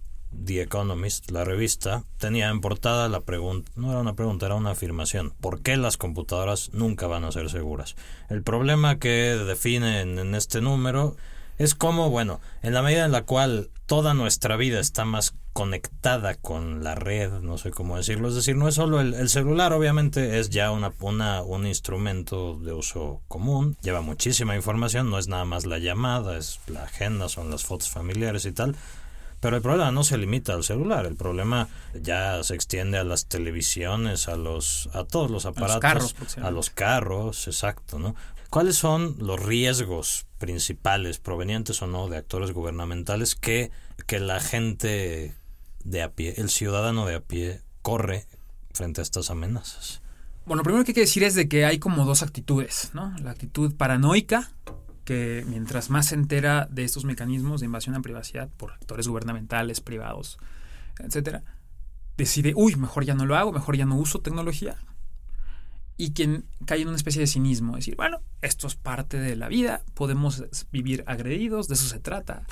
The 0.46 0.62
Economist, 0.62 1.30
la 1.30 1.44
revista, 1.44 2.06
tenía 2.18 2.50
en 2.50 2.62
portada 2.62 3.10
la 3.10 3.20
pregunta, 3.20 3.70
no 3.76 3.92
era 3.92 4.00
una 4.00 4.16
pregunta, 4.16 4.46
era 4.46 4.56
una 4.56 4.72
afirmación. 4.72 5.34
¿Por 5.42 5.62
qué 5.62 5.76
las 5.76 5.98
computadoras 5.98 6.72
nunca 6.74 7.08
van 7.08 7.26
a 7.26 7.34
ser 7.34 7.50
seguras? 7.50 7.98
El 8.30 8.44
problema 8.44 8.98
que 8.98 9.10
definen 9.10 10.20
en 10.20 10.36
este 10.36 10.62
número 10.62 11.18
es 11.58 11.76
como, 11.76 12.10
bueno, 12.10 12.40
en 12.62 12.74
la 12.74 12.82
medida 12.82 13.06
en 13.06 13.12
la 13.12 13.24
cual 13.24 13.70
toda 13.86 14.14
nuestra 14.14 14.58
vida 14.58 14.80
está 14.80 15.06
más 15.06 15.36
conectada 15.54 16.36
con 16.36 16.84
la 16.84 16.96
red, 16.96 17.32
no 17.40 17.58
sé 17.58 17.72
cómo 17.72 17.96
decirlo, 17.96 18.28
es 18.28 18.36
decir, 18.36 18.58
no 18.58 18.68
es 18.68 18.76
solo 18.76 19.00
el, 19.00 19.30
celular, 19.30 19.72
obviamente 19.72 20.40
es 20.40 20.50
ya 20.50 20.72
una, 20.72 20.92
una, 21.00 21.44
un 21.44 21.66
instrumento 21.66 22.60
de 22.60 22.74
uso 22.74 23.22
común, 23.30 23.78
lleva 23.82 24.02
muchísima 24.02 24.56
información, 24.58 25.10
no 25.10 25.18
es 25.18 25.30
nada 25.30 25.46
más 25.46 25.66
la 25.66 25.78
llamada, 25.78 26.38
es 26.38 26.60
la 26.68 26.84
agenda, 26.84 27.30
son 27.30 27.52
las 27.52 27.64
fotos 27.64 27.90
familiares 27.90 28.44
y 28.44 28.52
tal, 28.52 28.76
pero 29.46 29.58
el 29.58 29.62
problema 29.62 29.92
no 29.92 30.04
se 30.04 30.18
limita 30.18 30.56
al 30.56 30.64
celular, 30.64 31.06
el 31.06 31.16
problema 31.16 31.70
ya 31.94 32.44
se 32.44 32.56
extiende 32.56 32.98
a 32.98 33.04
las 33.04 33.28
televisiones, 33.28 34.28
a 34.28 34.38
los 34.38 34.90
a 34.92 35.04
todos 35.04 35.30
los 35.30 35.46
aparatos, 35.46 35.76
a 35.76 35.76
los 35.76 35.82
carros, 35.82 36.38
a 36.42 36.50
los 36.50 36.70
carros 36.72 37.48
exacto, 37.48 38.00
¿no? 38.00 38.16
¿Cuáles 38.50 38.76
son 38.76 39.18
los 39.20 39.40
riesgos 39.40 40.26
principales 40.40 41.20
provenientes 41.20 41.80
o 41.84 41.86
no 41.86 42.08
de 42.08 42.18
actores 42.18 42.54
gubernamentales 42.54 43.36
que, 43.36 43.70
que 44.08 44.20
la 44.20 44.40
gente 44.40 45.36
de 45.84 46.02
a 46.02 46.10
pie, 46.12 46.34
el 46.38 46.50
ciudadano 46.50 47.06
de 47.06 47.14
a 47.14 47.20
pie 47.20 47.62
corre 47.84 48.26
frente 48.74 49.02
a 49.02 49.04
estas 49.04 49.30
amenazas? 49.30 50.02
Bueno, 50.48 50.62
lo 50.62 50.64
primero 50.64 50.84
que 50.84 50.90
hay 50.90 50.96
que 50.96 51.02
decir 51.02 51.24
es 51.24 51.36
de 51.36 51.48
que 51.48 51.66
hay 51.66 51.78
como 51.78 52.04
dos 52.06 52.24
actitudes, 52.24 52.90
¿no? 52.96 53.14
La 53.22 53.30
actitud 53.30 53.76
paranoica 53.76 54.50
que 55.06 55.46
mientras 55.48 55.90
más 55.90 56.08
se 56.08 56.16
entera 56.16 56.68
de 56.70 56.84
estos 56.84 57.06
mecanismos 57.06 57.62
de 57.62 57.68
invasión 57.68 57.96
a 57.96 58.02
privacidad 58.02 58.50
por 58.58 58.74
actores 58.74 59.08
gubernamentales, 59.08 59.80
privados, 59.80 60.38
etcétera, 61.00 61.44
decide, 62.18 62.54
uy, 62.56 62.76
mejor 62.76 63.06
ya 63.06 63.14
no 63.14 63.26
lo 63.26 63.36
hago, 63.36 63.54
mejor 63.54 63.78
ya 63.78 63.86
no 63.86 63.96
uso 63.96 64.20
tecnología. 64.20 64.78
Y 65.98 66.12
quien 66.12 66.46
cae 66.66 66.82
en 66.82 66.90
una 66.90 66.98
especie 66.98 67.22
de 67.22 67.28
cinismo, 67.28 67.76
decir, 67.76 67.96
bueno, 67.96 68.22
esto 68.42 68.68
es 68.68 68.76
parte 68.76 69.18
de 69.18 69.36
la 69.36 69.48
vida, 69.48 69.84
podemos 69.94 70.44
vivir 70.72 71.04
agredidos, 71.08 71.68
de 71.68 71.76
eso 71.76 71.88
se 71.88 72.00
trata, 72.00 72.46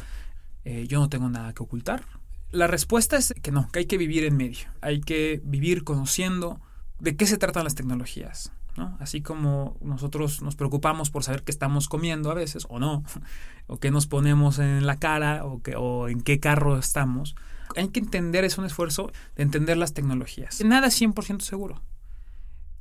eh, 0.64 0.86
yo 0.88 1.00
no 1.00 1.10
tengo 1.10 1.30
nada 1.30 1.54
que 1.54 1.64
ocultar. 1.64 2.06
La 2.52 2.68
respuesta 2.68 3.18
es 3.18 3.34
que 3.42 3.52
no, 3.52 3.68
que 3.70 3.80
hay 3.80 3.86
que 3.86 3.98
vivir 3.98 4.24
en 4.24 4.38
medio, 4.38 4.70
hay 4.80 5.02
que 5.02 5.42
vivir 5.44 5.84
conociendo 5.84 6.62
de 7.00 7.18
qué 7.18 7.26
se 7.26 7.38
tratan 7.38 7.64
las 7.64 7.76
tecnologías, 7.76 8.52
Así 9.00 9.22
como 9.22 9.78
nosotros 9.82 10.42
nos 10.42 10.56
preocupamos 10.56 11.12
por 11.12 11.24
saber 11.24 11.44
qué 11.44 11.52
estamos 11.52 11.88
comiendo 11.88 12.32
a 12.32 12.34
veces 12.34 12.66
o 12.70 12.80
no, 12.80 13.04
o 13.68 13.78
qué 13.78 13.92
nos 13.92 14.08
ponemos 14.08 14.60
en 14.60 14.86
la 14.86 14.98
cara 14.98 15.46
o, 15.46 15.62
o 15.78 16.08
en 16.08 16.22
qué 16.22 16.40
carro 16.40 16.78
estamos, 16.78 17.36
hay 17.76 17.90
que 17.90 18.00
entender, 18.00 18.44
es 18.44 18.58
un 18.58 18.66
esfuerzo 18.66 19.12
de 19.36 19.44
entender 19.44 19.78
las 19.78 19.94
tecnologías. 19.94 20.64
Nada 20.64 20.88
es 20.88 21.02
100% 21.02 21.42
seguro. 21.42 21.82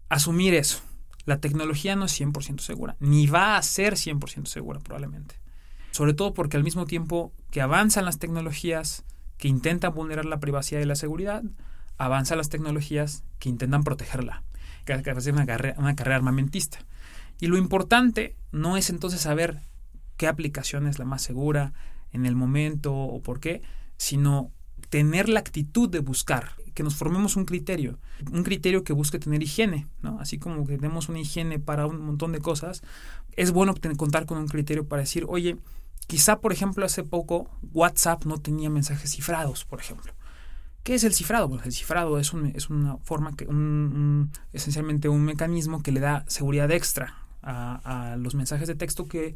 Asumir 0.08 0.54
eso. 0.54 0.80
La 1.24 1.40
tecnología 1.40 1.94
no 1.94 2.06
es 2.06 2.20
100% 2.20 2.60
segura, 2.60 2.96
ni 2.98 3.26
va 3.26 3.56
a 3.56 3.62
ser 3.62 3.94
100% 3.94 4.46
segura 4.46 4.80
probablemente. 4.80 5.36
Sobre 5.92 6.14
todo 6.14 6.34
porque 6.34 6.56
al 6.56 6.64
mismo 6.64 6.86
tiempo 6.86 7.32
que 7.50 7.60
avanzan 7.60 8.04
las 8.06 8.18
tecnologías 8.18 9.04
que 9.36 9.48
intentan 9.48 9.94
vulnerar 9.94 10.24
la 10.24 10.40
privacidad 10.40 10.80
y 10.80 10.84
la 10.84 10.96
seguridad, 10.96 11.44
avanzan 11.98 12.38
las 12.38 12.48
tecnologías 12.48 13.24
que 13.38 13.50
intentan 13.50 13.84
protegerla 13.84 14.42
hacer 14.86 15.32
una 15.32 15.46
carrera, 15.46 15.78
una 15.78 15.96
carrera 15.96 16.16
armamentista. 16.16 16.78
Y 17.40 17.46
lo 17.48 17.56
importante 17.56 18.36
no 18.52 18.76
es 18.76 18.90
entonces 18.90 19.20
saber 19.20 19.60
qué 20.16 20.28
aplicación 20.28 20.86
es 20.86 20.98
la 20.98 21.04
más 21.04 21.22
segura 21.22 21.72
en 22.12 22.26
el 22.26 22.36
momento 22.36 22.94
o 22.94 23.20
por 23.20 23.40
qué, 23.40 23.62
sino 23.96 24.50
tener 24.88 25.28
la 25.28 25.40
actitud 25.40 25.88
de 25.88 26.00
buscar, 26.00 26.52
que 26.74 26.82
nos 26.82 26.94
formemos 26.94 27.36
un 27.36 27.44
criterio, 27.44 27.98
un 28.30 28.42
criterio 28.42 28.84
que 28.84 28.92
busque 28.92 29.18
tener 29.18 29.42
higiene, 29.42 29.86
¿no? 30.02 30.20
Así 30.20 30.38
como 30.38 30.66
que 30.66 30.76
tenemos 30.76 31.08
una 31.08 31.20
higiene 31.20 31.58
para 31.58 31.86
un 31.86 32.00
montón 32.00 32.32
de 32.32 32.40
cosas, 32.40 32.82
es 33.36 33.52
bueno 33.52 33.74
contar 33.96 34.26
con 34.26 34.38
un 34.38 34.48
criterio 34.48 34.86
para 34.86 35.00
decir, 35.00 35.24
oye, 35.28 35.56
quizá 36.06 36.40
por 36.40 36.52
ejemplo 36.52 36.84
hace 36.84 37.04
poco 37.04 37.50
WhatsApp 37.72 38.24
no 38.24 38.38
tenía 38.38 38.70
mensajes 38.70 39.10
cifrados, 39.12 39.64
por 39.64 39.80
ejemplo. 39.80 40.12
¿Qué 40.82 40.94
es 40.94 41.04
el 41.04 41.14
cifrado? 41.14 41.48
Bueno, 41.48 41.62
el 41.64 41.72
cifrado 41.72 42.18
es, 42.18 42.32
un, 42.32 42.46
es 42.46 42.68
una 42.68 42.96
forma 42.98 43.36
que, 43.36 43.46
esencialmente 44.52 45.08
un 45.08 45.24
mecanismo 45.24 45.82
que 45.82 45.92
le 45.92 46.00
da 46.00 46.24
seguridad 46.26 46.70
extra 46.72 47.18
a, 47.42 48.16
los 48.18 48.34
mensajes 48.34 48.68
de 48.68 48.74
texto 48.74 49.06
que 49.06 49.34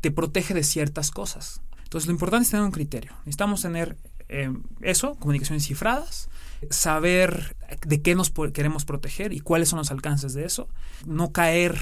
te 0.00 0.10
protege 0.10 0.54
de 0.54 0.62
ciertas 0.62 1.10
cosas. 1.10 1.62
Entonces 1.82 2.06
lo 2.06 2.12
importante 2.12 2.44
es 2.44 2.50
tener 2.50 2.64
un 2.64 2.72
criterio. 2.72 3.12
Necesitamos 3.18 3.62
tener 3.62 3.96
eh, 4.28 4.52
eso, 4.82 5.16
comunicaciones 5.16 5.66
cifradas, 5.66 6.28
saber 6.70 7.56
de 7.86 8.02
qué 8.02 8.14
nos 8.14 8.32
queremos 8.52 8.84
proteger 8.84 9.32
y 9.32 9.40
cuáles 9.40 9.68
son 9.68 9.78
los 9.78 9.90
alcances 9.90 10.32
de 10.34 10.44
eso. 10.44 10.68
No 11.06 11.32
caer, 11.32 11.76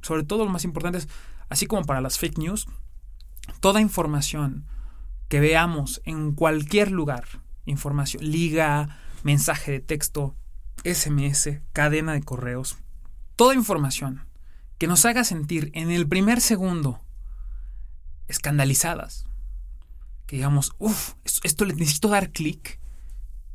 sobre 0.00 0.22
todo 0.22 0.44
lo 0.44 0.50
más 0.50 0.64
importante 0.64 0.98
es, 0.98 1.08
así 1.48 1.66
como 1.66 1.84
para 1.84 2.00
las 2.00 2.18
fake 2.18 2.38
news, 2.38 2.66
toda 3.60 3.80
información 3.80 4.64
que 5.28 5.40
veamos 5.40 6.02
en 6.04 6.32
cualquier 6.32 6.90
lugar, 6.92 7.24
información, 7.66 8.24
liga, 8.24 8.98
mensaje 9.22 9.72
de 9.72 9.80
texto, 9.80 10.34
SMS, 10.84 11.60
cadena 11.72 12.12
de 12.12 12.22
correos, 12.22 12.78
toda 13.36 13.54
información 13.54 14.26
que 14.78 14.86
nos 14.86 15.04
haga 15.04 15.24
sentir 15.24 15.70
en 15.74 15.90
el 15.90 16.06
primer 16.06 16.40
segundo 16.40 17.00
escandalizadas, 18.28 19.26
que 20.26 20.36
digamos, 20.36 20.72
uff, 20.78 21.14
esto, 21.24 21.64
le 21.64 21.74
necesito 21.74 22.08
dar 22.08 22.30
clic, 22.30 22.80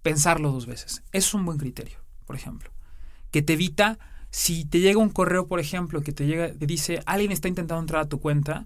pensarlo 0.02 0.52
dos 0.52 0.66
veces. 0.66 1.04
Es 1.12 1.34
un 1.34 1.46
buen 1.46 1.58
criterio, 1.58 2.00
por 2.26 2.36
ejemplo. 2.36 2.72
Que 3.32 3.42
te 3.42 3.54
evita, 3.54 4.00
si 4.30 4.66
te 4.66 4.80
llega 4.80 5.00
un 5.00 5.10
correo, 5.10 5.48
por 5.48 5.60
ejemplo, 5.60 6.02
que 6.02 6.14
te 6.14 6.26
llega, 6.26 6.54
te 6.54 6.66
dice, 6.66 7.04
alguien 7.06 7.32
está 7.32 7.48
intentando 7.48 7.82
entrar 7.82 8.04
a 8.04 8.10
tu 8.10 8.20
cuenta, 8.20 8.66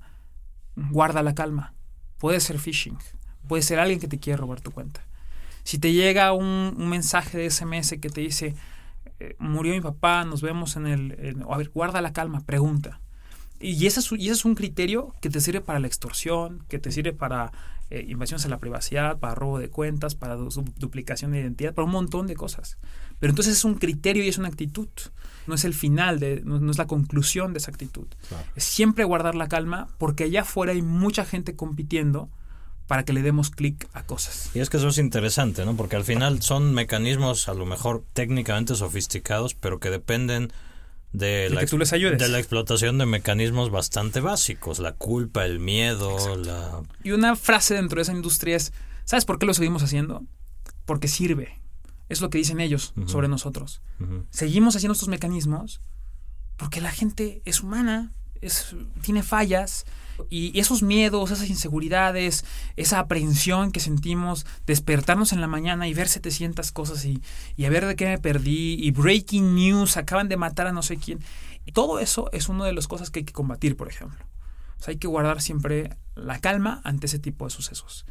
guarda 0.76 1.24
la 1.24 1.34
calma. 1.34 1.74
Puede 2.18 2.40
ser 2.40 2.60
phishing, 2.60 2.98
puede 3.48 3.64
ser 3.64 3.80
alguien 3.80 4.00
que 4.00 4.08
te 4.08 4.20
quiere 4.20 4.38
robar 4.38 4.62
tu 4.62 4.72
cuenta. 4.72 5.06
Si 5.66 5.80
te 5.80 5.94
llega 5.94 6.32
un, 6.32 6.76
mensaje 6.78 7.40
de 7.40 7.50
SMS 7.50 7.98
que 8.00 8.10
te 8.10 8.22
dice, 8.22 8.56
eh, 9.20 9.36
murió 9.40 9.74
mi 9.74 9.82
papá, 9.82 10.24
nos 10.24 10.44
vemos 10.44 10.76
en 10.76 10.86
el... 10.86 11.44
a 11.50 11.58
ver, 11.58 11.70
guarda 11.70 12.02
la 12.02 12.14
calma, 12.14 12.42
pregunta. 12.46 13.02
Y 13.60 13.88
ese, 13.88 14.00
es, 14.00 14.12
y 14.12 14.26
ese 14.26 14.34
es 14.34 14.46
un 14.46 14.54
criterio 14.54 15.16
que 15.22 15.30
te 15.32 15.42
sirve 15.42 15.62
para 15.62 15.80
la 15.80 15.88
extorsión, 15.88 16.64
que 16.70 16.78
te 16.78 16.92
sirve 16.92 17.14
para 17.14 17.52
eh, 17.90 18.06
invasiones 18.08 18.46
a 18.46 18.50
la 18.50 18.60
privacidad, 18.60 19.18
para 19.18 19.34
robo 19.34 19.58
de 19.58 19.70
cuentas, 19.70 20.14
para 20.14 20.36
duplicación 20.36 21.32
de 21.32 21.40
identidad, 21.42 21.74
para 21.74 21.86
un 21.86 21.92
montón 21.92 22.28
de 22.28 22.36
cosas. 22.36 22.78
Pero 23.18 23.32
entonces 23.32 23.58
es 23.58 23.66
un 23.66 23.76
criterio 23.76 24.24
y 24.24 24.28
es 24.28 24.38
una 24.38 24.50
actitud. 24.50 24.90
No 25.48 25.56
es 25.56 25.66
el 25.66 25.74
final, 25.74 26.20
de, 26.20 26.44
no, 26.46 26.70
es 26.70 26.78
la 26.78 26.86
conclusión 26.86 27.54
de 27.54 27.58
esa 27.58 27.72
actitud. 27.72 28.06
Es 28.56 28.66
siempre 28.66 29.04
guardar 29.04 29.34
la 29.34 29.48
calma 29.48 29.88
porque 29.98 30.26
allá 30.26 30.42
afuera 30.42 30.74
hay 30.74 30.84
mucha 30.84 31.26
gente 31.26 31.56
compitiendo 31.56 32.30
para 32.88 33.04
que 33.04 33.14
le 33.14 33.22
demos 33.22 33.50
clic 33.50 33.88
a 33.94 34.04
cosas. 34.04 34.52
Y 34.54 34.60
es 34.60 34.70
que 34.70 34.78
eso 34.78 34.90
es 34.90 34.98
interesante, 34.98 35.66
¿no? 35.66 35.76
Porque 35.76 35.96
al 35.96 36.04
final 36.04 36.42
son 36.42 36.74
mecanismos 36.74 37.50
a 37.50 37.54
lo 37.54 37.66
mejor 37.66 38.04
técnicamente 38.14 38.76
sofisticados, 38.76 39.56
pero 39.56 39.80
que 39.80 39.90
dependen 39.90 40.52
de, 41.12 41.50
la, 41.50 41.62
de 41.62 42.30
la 42.30 42.40
explotación 42.40 42.98
de 42.98 43.06
mecanismos 43.06 43.72
bastante 43.72 44.20
básicos, 44.20 44.80
la 44.80 44.94
culpa, 44.94 45.46
el 45.46 45.60
miedo, 45.60 46.36
la... 46.38 46.82
Y 47.04 47.12
una 47.12 47.36
frase 47.36 47.74
dentro 47.74 47.98
de 47.98 48.04
esa 48.04 48.12
industria 48.12 48.58
es, 48.58 48.74
¿sabes 49.06 49.26
por 49.26 49.40
qué 49.40 49.46
lo 49.46 49.54
seguimos 49.54 49.82
haciendo? 49.82 50.24
Porque 50.86 51.08
sirve. 51.08 51.60
Es 52.10 52.22
lo 52.22 52.30
que 52.30 52.38
dicen 52.38 52.60
ellos 52.60 52.94
sobre 53.08 53.28
nosotros. 53.28 53.82
Seguimos 54.30 54.76
haciendo 54.76 54.94
estos 54.94 55.10
mecanismos 55.10 55.82
porque 56.58 56.82
la 56.82 56.92
gente 56.92 57.42
es 57.46 57.62
humana, 57.62 58.12
es, 58.42 58.76
tiene 59.02 59.24
fallas, 59.24 59.86
y 60.30 60.58
esos 60.60 60.84
miedos, 60.84 61.32
esas 61.32 61.50
inseguridades, 61.50 62.46
esa 62.76 63.00
aprehensión 63.00 63.72
que 63.72 63.80
sentimos, 63.80 64.46
despertarnos 64.66 65.34
en 65.34 65.42
la 65.42 65.48
mañana 65.48 65.88
y 65.88 65.94
ver 65.94 66.08
700 66.08 66.72
cosas 66.72 67.06
y, 67.06 67.22
y 67.56 67.66
a 67.66 67.70
ver 67.70 67.86
de 67.86 67.96
qué 67.96 68.06
me 68.06 68.18
perdí, 68.18 68.76
y 68.80 68.92
breaking 68.92 69.56
news, 69.56 69.98
acaban 69.98 70.30
de 70.30 70.38
matar 70.38 70.68
a 70.68 70.72
no 70.72 70.84
sé 70.84 70.98
quién. 70.98 71.20
todo 71.74 72.00
eso 72.00 72.30
es 72.32 72.50
una 72.50 72.66
de 72.66 72.74
las 72.74 72.88
cosas 72.88 73.10
que 73.10 73.20
hay 73.20 73.26
que 73.26 73.34
combatir, 73.34 73.76
por 73.76 73.90
ejemplo. 73.90 74.26
Hay 74.88 74.98
que 74.98 75.08
guardar 75.08 75.42
siempre 75.42 75.98
la 76.14 76.40
calma 76.40 76.80
ante 76.84 77.08
ese 77.08 77.18
tipo 77.18 77.46
de 77.46 77.52
sucesos 77.52 78.06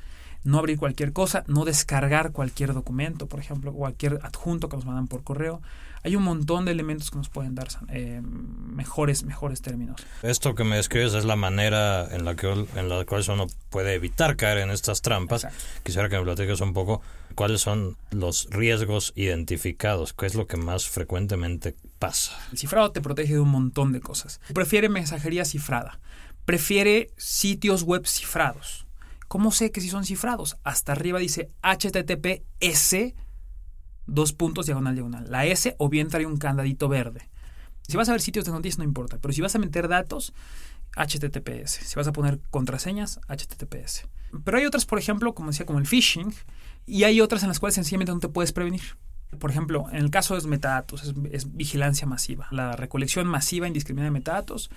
no 0.45 0.59
abrir 0.59 0.79
cualquier 0.79 1.13
cosa, 1.13 1.45
no 1.47 1.65
descargar 1.65 2.33
cualquier 2.33 2.75
documento, 2.75 3.27
por 3.27 3.41
ejemplo, 3.41 3.73
cualquier 3.73 4.21
adjunto 4.23 4.69
que 4.69 4.77
nos 4.77 4.85
mandan 4.85 5.09
por 5.09 5.25
correo. 5.25 5.61
Hay 6.05 6.17
un 6.17 6.23
montón 6.23 6.67
de 6.67 6.73
elementos 6.73 7.11
que 7.11 7.17
nos 7.17 7.31
pueden 7.31 7.55
dar 7.55 7.69
eh, 7.89 8.21
mejores, 8.23 9.25
mejores 9.25 9.63
términos. 9.63 10.03
Esto 10.23 10.55
que 10.55 10.63
me 10.63 10.77
describes 10.77 11.15
es 11.15 11.25
la 11.25 11.35
manera 11.35 12.07
en 12.15 12.27
la, 12.27 12.37
que, 12.37 12.53
en 12.53 12.89
la 12.91 13.07
cual 13.07 13.25
uno 13.31 13.47
puede 13.71 13.95
evitar 13.95 14.37
caer 14.37 14.59
en 14.59 14.71
estas 14.71 15.01
trampas. 15.01 15.47
Quisiera 15.83 16.11
que 16.11 16.19
me 16.19 16.25
platiques 16.25 16.61
un 16.61 16.75
poco 16.75 17.01
cuáles 17.35 17.63
son 17.63 17.97
los 18.11 18.49
riesgos 18.51 19.15
identificados, 19.17 20.13
qué 20.13 20.27
es 20.27 20.35
lo 20.35 20.47
que 20.47 20.59
más 20.59 20.87
frecuentemente 20.87 21.75
pasa. 21.99 22.39
El 22.53 22.59
cifrado 22.59 22.93
te 22.93 23.01
protege 23.01 23.33
de 23.33 23.41
un 23.41 23.49
montón 23.49 23.93
de 23.93 24.01
cosas. 24.01 24.43
Prefiere 24.53 24.91
mensajería 24.91 25.47
cifrada, 25.47 26.01
prefiere 26.45 27.13
sitios 27.17 27.83
web 27.83 28.07
cifrados 28.07 28.84
¿Cómo 29.29 29.53
sé 29.53 29.71
que 29.71 29.81
si 29.81 29.89
son 29.89 30.05
cifrados? 30.05 30.57
Hasta 30.65 30.93
arriba 30.93 31.19
dice 31.19 31.51
HTTPS, 31.63 33.15
dos 34.07 34.33
puntos 34.33 34.67
diagonal 34.67 34.95
diagonal. 34.95 35.27
La 35.29 35.47
S 35.47 35.75
o 35.79 35.89
bien 35.89 36.09
trae 36.09 36.27
un 36.27 36.37
candadito 36.37 36.89
verde. 36.89 37.31
Si 37.87 37.97
vas 37.97 38.09
a 38.09 38.13
ver 38.13 38.21
sitios 38.21 38.45
de 38.45 38.53
noticias 38.53 38.79
no 38.79 38.85
importa, 38.85 39.19
pero 39.21 39.35
si 39.35 39.41
vas 39.43 39.55
a 39.55 39.59
meter 39.59 39.89
datos, 39.89 40.33
HTTPS. 40.97 41.71
Si 41.71 41.95
vas 41.97 42.07
a 42.07 42.13
poner 42.13 42.41
contraseñas, 42.51 43.21
HTTPS. 43.29 44.07
Pero 44.45 44.59
hay 44.59 44.67
otras, 44.67 44.87
por 44.87 44.99
ejemplo, 44.99 45.35
como 45.35 45.51
decía, 45.51 45.67
como 45.67 45.79
el 45.79 45.87
phishing, 45.87 46.35
y 46.87 47.05
hay 47.05 47.21
otras 47.21 47.43
en 47.43 47.49
las 47.49 47.61
cuales 47.61 47.75
sencillamente 47.75 48.13
no 48.13 48.21
te 48.21 48.29
puedes 48.29 48.53
prevenir. 48.53 48.83
Por 49.39 49.51
ejemplo, 49.51 49.87
en 49.91 49.97
el 49.97 50.11
caso 50.11 50.39
de 50.39 50.47
metadatos, 50.49 51.03
es, 51.03 51.15
es 51.33 51.57
vigilancia 51.57 52.07
masiva, 52.07 52.47
la 52.53 52.77
recolección 52.77 53.27
masiva 53.27 53.67
indiscriminada 53.67 54.07
de 54.07 54.13
metadatos 54.13 54.71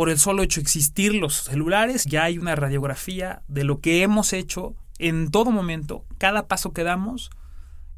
por 0.00 0.08
el 0.08 0.18
solo 0.18 0.42
hecho 0.42 0.60
de 0.60 0.62
existir 0.62 1.14
los 1.14 1.42
celulares, 1.42 2.06
ya 2.06 2.24
hay 2.24 2.38
una 2.38 2.56
radiografía 2.56 3.42
de 3.48 3.64
lo 3.64 3.80
que 3.80 4.02
hemos 4.02 4.32
hecho 4.32 4.74
en 4.98 5.30
todo 5.30 5.50
momento, 5.50 6.06
cada 6.16 6.48
paso 6.48 6.72
que 6.72 6.84
damos 6.84 7.30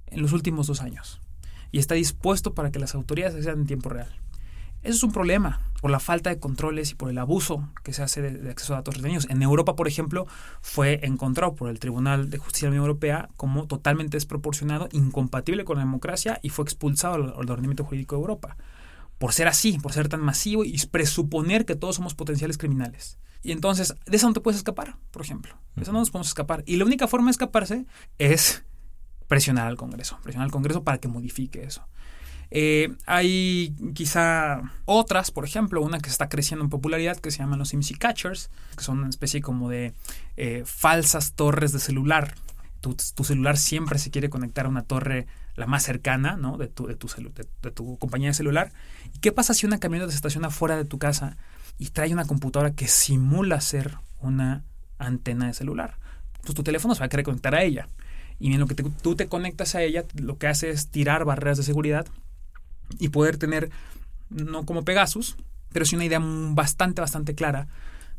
en 0.08 0.20
los 0.20 0.32
últimos 0.32 0.66
dos 0.66 0.80
años. 0.80 1.20
Y 1.70 1.78
está 1.78 1.94
dispuesto 1.94 2.54
para 2.54 2.72
que 2.72 2.80
las 2.80 2.96
autoridades 2.96 3.44
sean 3.44 3.60
en 3.60 3.66
tiempo 3.66 3.88
real. 3.88 4.08
Eso 4.82 4.96
es 4.96 5.02
un 5.04 5.12
problema 5.12 5.60
por 5.80 5.92
la 5.92 6.00
falta 6.00 6.28
de 6.28 6.40
controles 6.40 6.90
y 6.90 6.96
por 6.96 7.08
el 7.08 7.18
abuso 7.18 7.68
que 7.84 7.92
se 7.92 8.02
hace 8.02 8.20
de, 8.20 8.50
acceso 8.50 8.72
a 8.72 8.78
datos 8.78 8.96
retenidos. 8.96 9.30
En 9.30 9.40
Europa, 9.40 9.76
por 9.76 9.86
ejemplo, 9.86 10.26
fue 10.60 11.06
encontrado 11.06 11.54
por 11.54 11.70
el 11.70 11.78
Tribunal 11.78 12.30
de 12.30 12.38
Justicia 12.38 12.66
de 12.66 12.70
la 12.70 12.80
Unión 12.80 12.88
Europea 12.88 13.28
como 13.36 13.68
totalmente 13.68 14.16
desproporcionado, 14.16 14.88
incompatible 14.90 15.64
con 15.64 15.76
la 15.76 15.84
democracia 15.84 16.40
y 16.42 16.48
fue 16.48 16.64
expulsado 16.64 17.14
al 17.14 17.48
ordenamiento 17.48 17.84
jurídico 17.84 18.16
de 18.16 18.22
Europa 18.22 18.56
por 19.22 19.32
ser 19.32 19.46
así, 19.46 19.78
por 19.78 19.92
ser 19.92 20.08
tan 20.08 20.20
masivo 20.20 20.64
y 20.64 20.76
presuponer 20.90 21.64
que 21.64 21.76
todos 21.76 21.94
somos 21.94 22.16
potenciales 22.16 22.58
criminales. 22.58 23.18
Y 23.44 23.52
entonces, 23.52 23.94
de 24.04 24.16
eso 24.16 24.26
no 24.26 24.32
te 24.32 24.40
puedes 24.40 24.58
escapar, 24.58 24.96
por 25.12 25.22
ejemplo. 25.22 25.56
De 25.76 25.82
eso 25.82 25.92
no 25.92 26.00
nos 26.00 26.10
podemos 26.10 26.26
escapar. 26.26 26.64
Y 26.66 26.74
la 26.74 26.84
única 26.86 27.06
forma 27.06 27.28
de 27.28 27.30
escaparse 27.30 27.86
es 28.18 28.64
presionar 29.28 29.68
al 29.68 29.76
Congreso, 29.76 30.18
presionar 30.24 30.46
al 30.46 30.50
Congreso 30.50 30.82
para 30.82 30.98
que 30.98 31.06
modifique 31.06 31.62
eso. 31.62 31.86
Eh, 32.50 32.96
hay 33.06 33.76
quizá 33.94 34.60
otras, 34.86 35.30
por 35.30 35.44
ejemplo, 35.44 35.82
una 35.82 36.00
que 36.00 36.10
está 36.10 36.28
creciendo 36.28 36.64
en 36.64 36.68
popularidad 36.68 37.16
que 37.16 37.30
se 37.30 37.38
llaman 37.38 37.60
los 37.60 37.72
IMSI 37.72 37.94
Catchers, 37.94 38.50
que 38.76 38.82
son 38.82 38.98
una 38.98 39.08
especie 39.08 39.40
como 39.40 39.70
de 39.70 39.94
eh, 40.36 40.64
falsas 40.66 41.34
torres 41.34 41.70
de 41.70 41.78
celular. 41.78 42.34
Tu, 42.80 43.22
celular 43.22 43.56
siempre 43.56 44.00
se 44.00 44.10
quiere 44.10 44.30
conectar 44.30 44.66
a 44.66 44.68
una 44.68 44.82
torre 44.82 45.28
la 45.54 45.66
más 45.66 45.82
cercana, 45.82 46.36
¿no? 46.36 46.56
De 46.56 46.68
tu, 46.68 46.86
de 46.86 46.96
tu, 46.96 47.08
de, 47.08 47.70
tu 47.70 47.98
compañía 47.98 48.28
de 48.28 48.34
celular. 48.34 48.72
¿Y 49.14 49.18
qué 49.18 49.32
pasa 49.32 49.54
si 49.54 49.66
una 49.66 49.78
camioneta 49.78 50.10
se 50.10 50.16
estaciona 50.16 50.50
fuera 50.50 50.76
de 50.76 50.84
tu 50.84 50.98
casa 50.98 51.36
y 51.78 51.90
trae 51.90 52.12
una 52.12 52.24
computadora 52.24 52.72
que 52.72 52.88
simula 52.88 53.60
ser 53.60 53.96
una 54.20 54.64
antena 54.98 55.46
de 55.46 55.54
celular? 55.54 55.98
Pues 56.42 56.54
tu 56.54 56.62
teléfono 56.62 56.94
se 56.94 57.00
va 57.00 57.06
a 57.06 57.08
querer 57.08 57.24
conectar 57.24 57.54
a 57.54 57.62
ella. 57.62 57.88
Y 58.38 58.52
en 58.52 58.60
lo 58.60 58.66
que 58.66 58.74
tú 58.74 59.14
te 59.14 59.28
conectas 59.28 59.74
a 59.74 59.82
ella, 59.82 60.04
lo 60.14 60.38
que 60.38 60.48
hace 60.48 60.70
es 60.70 60.88
tirar 60.88 61.24
barreras 61.24 61.58
de 61.58 61.64
seguridad 61.64 62.06
y 62.98 63.10
poder 63.10 63.36
tener, 63.36 63.70
no 64.30 64.66
como 64.66 64.84
Pegasus, 64.84 65.36
pero 65.72 65.84
sí 65.84 65.94
una 65.94 66.04
idea 66.04 66.20
bastante, 66.20 67.00
bastante 67.00 67.34
clara 67.34 67.68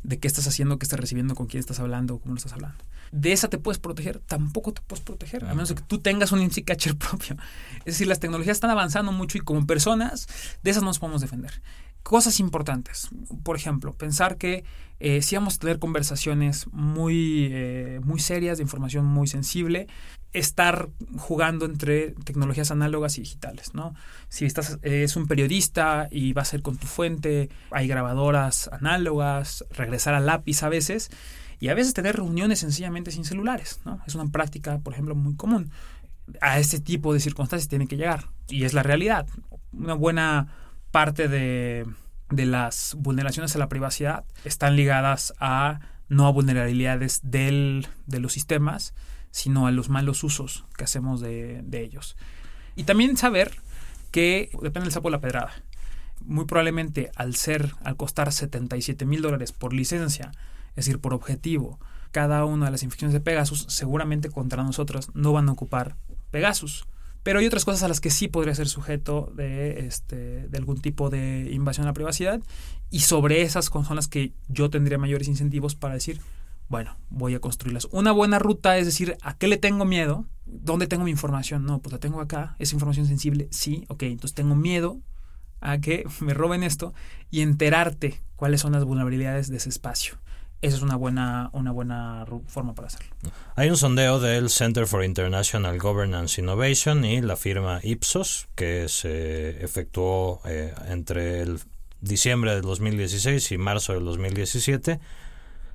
de 0.04 0.20
qué 0.20 0.28
estás 0.28 0.46
haciendo, 0.46 0.78
qué 0.78 0.84
estás 0.84 1.00
recibiendo, 1.00 1.34
con 1.34 1.48
quién 1.48 1.58
estás 1.60 1.80
hablando, 1.80 2.18
cómo 2.18 2.34
lo 2.34 2.38
estás 2.38 2.52
hablando 2.52 2.84
de 3.14 3.32
esa 3.32 3.48
te 3.48 3.58
puedes 3.58 3.78
proteger, 3.78 4.18
tampoco 4.18 4.72
te 4.72 4.82
puedes 4.82 5.04
proteger, 5.04 5.44
a 5.44 5.54
menos 5.54 5.72
que 5.72 5.82
tú 5.82 6.00
tengas 6.00 6.32
un 6.32 6.42
IMSI 6.42 6.64
catcher 6.64 6.96
propio. 6.98 7.36
Es 7.80 7.94
decir, 7.94 8.08
las 8.08 8.18
tecnologías 8.18 8.56
están 8.56 8.70
avanzando 8.70 9.12
mucho 9.12 9.38
y 9.38 9.40
como 9.40 9.66
personas 9.66 10.26
de 10.62 10.70
esas 10.70 10.82
no 10.82 10.88
nos 10.88 10.98
podemos 10.98 11.20
defender. 11.20 11.62
Cosas 12.02 12.40
importantes, 12.40 13.08
por 13.44 13.56
ejemplo, 13.56 13.94
pensar 13.94 14.36
que 14.36 14.64
eh, 14.98 15.22
si 15.22 15.36
vamos 15.36 15.54
a 15.54 15.58
tener 15.58 15.78
conversaciones 15.78 16.66
muy, 16.72 17.48
eh, 17.52 18.00
muy 18.02 18.18
serias, 18.18 18.58
de 18.58 18.64
información 18.64 19.06
muy 19.06 19.28
sensible, 19.28 19.86
estar 20.34 20.90
jugando 21.16 21.64
entre 21.64 22.10
tecnologías 22.24 22.70
análogas 22.70 23.16
y 23.16 23.22
digitales, 23.22 23.72
¿no? 23.72 23.94
Si 24.28 24.44
estás, 24.44 24.78
es 24.82 25.16
un 25.16 25.26
periodista 25.26 26.08
y 26.10 26.32
va 26.32 26.42
a 26.42 26.44
ser 26.44 26.60
con 26.60 26.76
tu 26.76 26.86
fuente, 26.86 27.48
hay 27.70 27.86
grabadoras 27.86 28.68
análogas, 28.72 29.64
regresar 29.70 30.14
al 30.14 30.26
lápiz 30.26 30.62
a 30.62 30.68
veces, 30.68 31.10
y 31.60 31.68
a 31.68 31.74
veces 31.74 31.94
tener 31.94 32.16
reuniones 32.16 32.58
sencillamente 32.58 33.12
sin 33.12 33.24
celulares, 33.24 33.80
¿no? 33.84 34.00
Es 34.06 34.14
una 34.14 34.26
práctica, 34.26 34.78
por 34.80 34.92
ejemplo, 34.92 35.14
muy 35.14 35.36
común. 35.36 35.70
A 36.40 36.58
este 36.58 36.80
tipo 36.80 37.14
de 37.14 37.20
circunstancias 37.20 37.68
tiene 37.68 37.86
que 37.86 37.96
llegar. 37.96 38.26
Y 38.48 38.64
es 38.64 38.74
la 38.74 38.82
realidad. 38.82 39.26
Una 39.72 39.94
buena 39.94 40.48
parte 40.90 41.28
de, 41.28 41.86
de 42.30 42.46
las 42.46 42.96
vulneraciones 42.98 43.54
a 43.54 43.58
la 43.58 43.68
privacidad 43.68 44.24
están 44.44 44.74
ligadas 44.76 45.32
a 45.38 45.80
no 46.08 46.26
a 46.26 46.32
vulnerabilidades 46.32 47.20
del, 47.22 47.86
de 48.06 48.20
los 48.20 48.32
sistemas, 48.32 48.94
sino 49.34 49.66
a 49.66 49.72
los 49.72 49.88
malos 49.88 50.22
usos 50.22 50.64
que 50.78 50.84
hacemos 50.84 51.20
de, 51.20 51.60
de 51.64 51.82
ellos. 51.82 52.16
Y 52.76 52.84
también 52.84 53.16
saber 53.16 53.56
que 54.12 54.48
depende 54.62 54.82
del 54.82 54.92
sapo 54.92 55.08
de 55.08 55.16
la 55.16 55.20
pedrada. 55.20 55.50
Muy 56.24 56.44
probablemente 56.44 57.10
al 57.16 57.34
ser, 57.34 57.72
al 57.82 57.96
costar 57.96 58.32
77 58.32 59.04
mil 59.04 59.22
dólares 59.22 59.50
por 59.50 59.72
licencia, 59.72 60.30
es 60.76 60.86
decir, 60.86 61.00
por 61.00 61.14
objetivo, 61.14 61.80
cada 62.12 62.44
una 62.44 62.66
de 62.66 62.70
las 62.70 62.84
infecciones 62.84 63.12
de 63.12 63.18
Pegasus, 63.18 63.66
seguramente 63.68 64.30
contra 64.30 64.62
nosotros 64.62 65.10
no 65.14 65.32
van 65.32 65.48
a 65.48 65.52
ocupar 65.52 65.96
Pegasus. 66.30 66.86
Pero 67.24 67.40
hay 67.40 67.46
otras 67.46 67.64
cosas 67.64 67.82
a 67.82 67.88
las 67.88 68.00
que 68.00 68.10
sí 68.10 68.28
podría 68.28 68.54
ser 68.54 68.68
sujeto 68.68 69.32
de, 69.34 69.84
este, 69.88 70.46
de 70.46 70.58
algún 70.58 70.80
tipo 70.80 71.10
de 71.10 71.50
invasión 71.50 71.86
a 71.86 71.90
la 71.90 71.94
privacidad. 71.94 72.40
Y 72.88 73.00
sobre 73.00 73.42
esas 73.42 73.64
son 73.64 73.96
las 73.96 74.06
que 74.06 74.32
yo 74.46 74.70
tendría 74.70 74.96
mayores 74.96 75.26
incentivos 75.26 75.74
para 75.74 75.94
decir, 75.94 76.20
bueno, 76.68 76.96
voy 77.10 77.34
a 77.34 77.40
construirlas. 77.40 77.86
Una 77.90 78.12
buena 78.12 78.38
ruta 78.38 78.78
es 78.78 78.86
decir, 78.86 79.16
¿a 79.22 79.36
qué 79.36 79.48
le 79.48 79.56
tengo 79.56 79.84
miedo? 79.84 80.26
¿Dónde 80.46 80.86
tengo 80.86 81.04
mi 81.04 81.10
información? 81.10 81.64
No, 81.64 81.80
pues 81.80 81.92
la 81.92 81.98
tengo 81.98 82.20
acá. 82.20 82.56
¿Es 82.58 82.72
información 82.72 83.06
sensible? 83.06 83.48
Sí, 83.50 83.84
ok. 83.88 84.04
Entonces 84.04 84.34
tengo 84.34 84.54
miedo 84.54 85.00
a 85.60 85.78
que 85.78 86.04
me 86.20 86.34
roben 86.34 86.62
esto 86.62 86.94
y 87.30 87.42
enterarte 87.42 88.20
cuáles 88.36 88.60
son 88.60 88.72
las 88.72 88.84
vulnerabilidades 88.84 89.48
de 89.48 89.56
ese 89.56 89.68
espacio 89.68 90.18
esa 90.64 90.76
es 90.78 90.82
una 90.82 90.96
buena, 90.96 91.50
una 91.52 91.72
buena 91.72 92.24
forma 92.46 92.74
para 92.74 92.88
hacerlo. 92.88 93.08
Hay 93.54 93.68
un 93.68 93.76
sondeo 93.76 94.18
del 94.18 94.48
Center 94.48 94.86
for 94.86 95.04
International 95.04 95.78
Governance 95.78 96.40
Innovation 96.40 97.04
y 97.04 97.20
la 97.20 97.36
firma 97.36 97.80
Ipsos 97.82 98.48
que 98.54 98.88
se 98.88 99.62
efectuó 99.62 100.40
eh, 100.46 100.74
entre 100.88 101.42
el 101.42 101.60
diciembre 102.00 102.52
del 102.52 102.62
2016 102.62 103.52
y 103.52 103.58
marzo 103.58 103.92
del 103.92 104.04
2017 104.04 105.00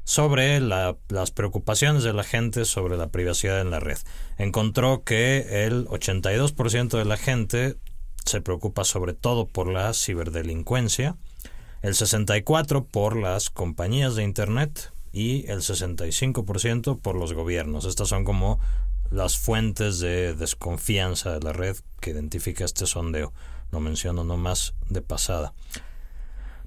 sobre 0.09 0.59
las 0.59 1.29
preocupaciones 1.29 2.01
de 2.01 2.13
la 2.13 2.23
gente 2.23 2.65
sobre 2.65 2.97
la 2.97 3.09
privacidad 3.09 3.61
en 3.61 3.69
la 3.69 3.79
red. 3.79 3.99
Encontró 4.39 5.03
que 5.03 5.67
el 5.67 5.85
82% 5.85 6.97
de 6.97 7.05
la 7.05 7.15
gente 7.15 7.77
se 8.25 8.41
preocupa 8.41 8.85
sobre 8.85 9.13
todo 9.13 9.45
por 9.45 9.67
la 9.67 9.93
ciberdelincuencia, 9.93 11.15
el 11.83 11.93
64% 11.93 12.87
por 12.87 13.15
las 13.15 13.51
compañías 13.51 14.15
de 14.15 14.23
Internet 14.23 14.91
y 15.13 15.45
el 15.45 15.59
65% 15.59 16.99
por 16.99 17.15
los 17.15 17.33
gobiernos. 17.33 17.85
Estas 17.85 18.07
son 18.07 18.23
como 18.23 18.59
las 19.11 19.37
fuentes 19.37 19.99
de 19.99 20.33
desconfianza 20.33 21.33
de 21.33 21.41
la 21.41 21.53
red 21.53 21.77
que 22.01 22.09
identifica 22.09 22.65
este 22.65 22.87
sondeo. 22.87 23.31
Lo 23.71 23.79
menciono 23.79 24.23
nomás 24.23 24.73
de 24.89 25.03
pasada. 25.03 25.53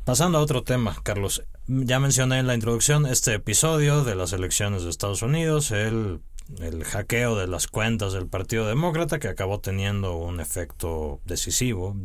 Pasando 0.05 0.39
a 0.39 0.41
otro 0.41 0.65
tema, 0.65 0.97
Carlos. 1.05 1.45
Ya 1.69 2.01
mencioné 2.01 2.41
en 2.41 2.49
la 2.49 2.55
introducción 2.55 3.07
este 3.07 3.35
episodio 3.35 4.03
de 4.03 4.17
las 4.17 4.33
elecciones 4.33 4.83
de 4.83 4.91
Estados 4.91 5.23
Unidos, 5.23 5.71
el, 5.71 6.21
el 6.59 6.83
hackeo 6.83 7.37
de 7.37 7.47
las 7.47 7.69
cuentas 7.69 8.13
del 8.13 8.27
Partido 8.27 8.67
Demócrata 8.67 9.21
que 9.21 9.29
acabó 9.29 9.61
teniendo 9.61 10.17
un 10.17 10.41
efecto 10.41 11.21
decisivo, 11.25 11.97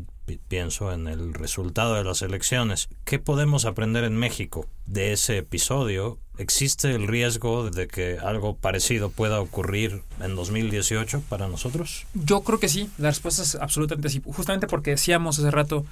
pienso 0.47 0.93
en 0.93 1.07
el 1.07 1.33
resultado 1.33 1.95
de 1.95 2.03
las 2.03 2.21
elecciones. 2.21 2.88
¿Qué 3.03 3.17
podemos 3.17 3.65
aprender 3.65 4.03
en 4.03 4.15
México 4.15 4.67
de 4.86 5.13
ese 5.13 5.39
episodio? 5.39 6.19
¿Existe 6.38 6.91
el 6.91 7.07
riesgo 7.07 7.71
de 7.71 7.88
que 7.88 8.19
algo 8.19 8.57
parecido 8.57 9.10
pueda 9.10 9.39
ocurrir 9.39 10.03
en 10.21 10.36
2018 10.36 11.23
para 11.29 11.47
nosotros? 11.47 12.05
Yo 12.13 12.41
creo 12.41 12.60
que 12.60 12.69
sí, 12.69 12.91
la 12.99 13.10
respuesta 13.10 13.41
es 13.41 13.55
absolutamente 13.55 14.10
sí. 14.10 14.21
Justamente 14.23 14.67
porque 14.67 14.91
decíamos 14.91 15.39
hace 15.39 15.49
rato, 15.49 15.83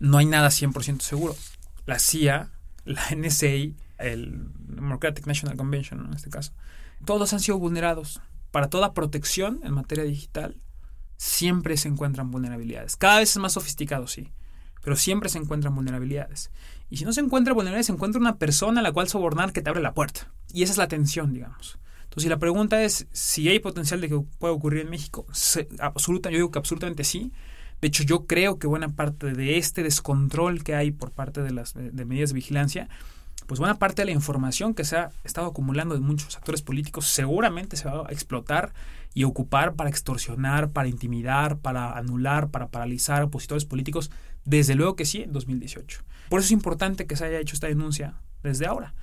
no 0.00 0.18
hay 0.18 0.26
nada 0.26 0.48
100% 0.48 1.00
seguro. 1.00 1.36
La 1.86 1.98
CIA, 1.98 2.50
la 2.84 3.02
NSA, 3.14 3.74
el 3.98 4.48
Democratic 4.58 5.26
National 5.26 5.56
Convention 5.56 6.06
en 6.06 6.14
este 6.14 6.30
caso, 6.30 6.52
todos 7.04 7.32
han 7.32 7.40
sido 7.40 7.58
vulnerados. 7.58 8.20
Para 8.50 8.68
toda 8.68 8.94
protección 8.94 9.60
en 9.64 9.72
materia 9.72 10.04
digital, 10.04 10.60
siempre 11.16 11.76
se 11.76 11.88
encuentran 11.88 12.30
vulnerabilidades. 12.30 12.96
Cada 12.96 13.18
vez 13.18 13.30
es 13.30 13.38
más 13.38 13.52
sofisticado, 13.52 14.06
sí, 14.06 14.32
pero 14.82 14.96
siempre 14.96 15.28
se 15.28 15.38
encuentran 15.38 15.74
vulnerabilidades. 15.74 16.50
Y 16.90 16.98
si 16.98 17.04
no 17.04 17.12
se 17.12 17.20
encuentra 17.20 17.54
vulnerabilidades, 17.54 17.86
se 17.86 17.92
encuentra 17.92 18.20
una 18.20 18.36
persona 18.36 18.80
a 18.80 18.82
la 18.82 18.92
cual 18.92 19.08
sobornar 19.08 19.52
que 19.52 19.62
te 19.62 19.70
abre 19.70 19.82
la 19.82 19.94
puerta. 19.94 20.32
Y 20.52 20.62
esa 20.62 20.72
es 20.72 20.78
la 20.78 20.88
tensión, 20.88 21.32
digamos. 21.32 21.78
Entonces, 22.04 22.24
si 22.24 22.28
la 22.28 22.38
pregunta 22.38 22.82
es 22.82 23.08
si 23.10 23.48
hay 23.48 23.58
potencial 23.58 24.00
de 24.00 24.08
que 24.08 24.20
pueda 24.38 24.52
ocurrir 24.52 24.82
en 24.82 24.90
México, 24.90 25.26
absoluta, 25.80 26.30
yo 26.30 26.36
digo 26.36 26.50
que 26.50 26.58
absolutamente 26.58 27.02
sí. 27.02 27.32
De 27.80 27.88
hecho, 27.88 28.02
yo 28.02 28.26
creo 28.26 28.58
que 28.58 28.66
buena 28.66 28.88
parte 28.88 29.32
de 29.32 29.58
este 29.58 29.82
descontrol 29.82 30.64
que 30.64 30.74
hay 30.74 30.90
por 30.90 31.10
parte 31.10 31.42
de 31.42 31.50
las 31.52 31.76
medidas 31.76 32.30
de 32.30 32.34
vigilancia 32.34 32.88
pues 33.46 33.60
buena 33.60 33.78
parte 33.78 34.02
de 34.02 34.06
la 34.06 34.12
información 34.12 34.74
que 34.74 34.84
se 34.84 34.96
ha 34.96 35.10
estado 35.22 35.48
acumulando 35.48 35.94
de 35.94 36.00
muchos 36.00 36.36
actores 36.36 36.62
políticos 36.62 37.06
seguramente 37.06 37.76
se 37.76 37.88
va 37.88 38.06
a 38.08 38.12
explotar 38.12 38.72
y 39.12 39.24
ocupar 39.24 39.74
para 39.74 39.90
extorsionar, 39.90 40.70
para 40.70 40.88
intimidar, 40.88 41.58
para 41.58 41.96
anular, 41.96 42.48
para 42.48 42.68
paralizar 42.68 43.22
a 43.22 43.26
opositores 43.26 43.64
políticos, 43.64 44.10
desde 44.44 44.74
luego 44.74 44.96
que 44.96 45.04
sí, 45.04 45.22
en 45.22 45.32
2018. 45.32 46.02
Por 46.28 46.40
eso 46.40 46.46
es 46.46 46.52
importante 46.52 47.06
que 47.06 47.16
se 47.16 47.26
haya 47.26 47.38
hecho 47.38 47.54
esta 47.54 47.68
denuncia 47.68 48.14
desde 48.42 48.66
ahora, 48.66 48.94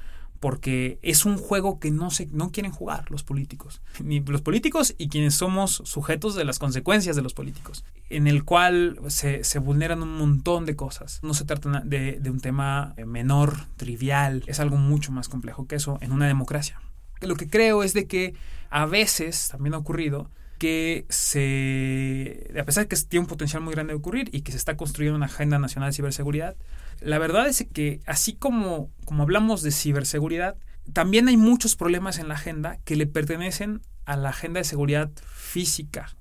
porque 0.41 0.99
es 1.03 1.23
un 1.25 1.37
juego 1.37 1.79
que 1.79 1.91
no, 1.91 2.09
se, 2.09 2.25
no 2.31 2.51
quieren 2.51 2.71
jugar 2.71 3.09
los 3.11 3.23
políticos, 3.23 3.81
ni 4.03 4.19
los 4.19 4.41
políticos 4.41 4.93
y 4.97 5.07
quienes 5.07 5.35
somos 5.35 5.81
sujetos 5.85 6.35
de 6.35 6.43
las 6.43 6.59
consecuencias 6.59 7.15
de 7.15 7.21
los 7.21 7.33
políticos, 7.33 7.85
en 8.09 8.27
el 8.27 8.43
cual 8.43 8.99
se, 9.07 9.45
se 9.45 9.59
vulneran 9.59 10.01
un 10.01 10.17
montón 10.17 10.65
de 10.65 10.75
cosas. 10.75 11.19
No 11.21 11.33
se 11.35 11.45
trata 11.45 11.81
de, 11.85 12.19
de 12.19 12.29
un 12.29 12.41
tema 12.41 12.95
menor, 13.05 13.55
trivial, 13.77 14.43
es 14.47 14.59
algo 14.59 14.77
mucho 14.77 15.11
más 15.11 15.29
complejo 15.29 15.67
que 15.67 15.75
eso 15.75 15.99
en 16.01 16.11
una 16.11 16.27
democracia. 16.27 16.81
Lo 17.21 17.35
que 17.35 17.47
creo 17.47 17.83
es 17.83 17.93
de 17.93 18.07
que 18.07 18.33
a 18.71 18.87
veces 18.87 19.49
también 19.49 19.75
ha 19.75 19.77
ocurrido 19.77 20.31
que 20.57 21.05
se, 21.09 22.51
a 22.59 22.63
pesar 22.63 22.83
de 22.83 22.87
que 22.87 22.95
tiene 23.07 23.21
un 23.21 23.27
potencial 23.27 23.63
muy 23.63 23.73
grande 23.73 23.93
de 23.93 23.97
ocurrir 23.97 24.29
y 24.31 24.41
que 24.41 24.51
se 24.51 24.59
está 24.59 24.77
construyendo 24.77 25.17
una 25.17 25.25
agenda 25.25 25.57
nacional 25.57 25.89
de 25.89 25.95
ciberseguridad, 25.95 26.55
la 27.01 27.17
verdad 27.17 27.47
es 27.47 27.65
que 27.73 27.99
así 28.05 28.33
como, 28.33 28.89
como 29.05 29.23
hablamos 29.23 29.61
de 29.61 29.71
ciberseguridad, 29.71 30.55
también 30.93 31.27
hay 31.27 31.37
muchos 31.37 31.75
problemas 31.75 32.19
en 32.19 32.27
la 32.27 32.35
agenda 32.35 32.77
que 32.85 32.95
le 32.95 33.07
pertenecen 33.07 33.81
a 34.05 34.15
la 34.15 34.29
agenda 34.29 34.59
de 34.59 34.63
seguridad 34.63 35.11
física 35.25 36.15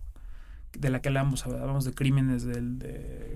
de 0.79 0.91
la 0.91 1.01
que 1.01 1.09
hablamos, 1.09 1.45
hablamos 1.45 1.85
de 1.85 1.93
crímenes 1.93 2.47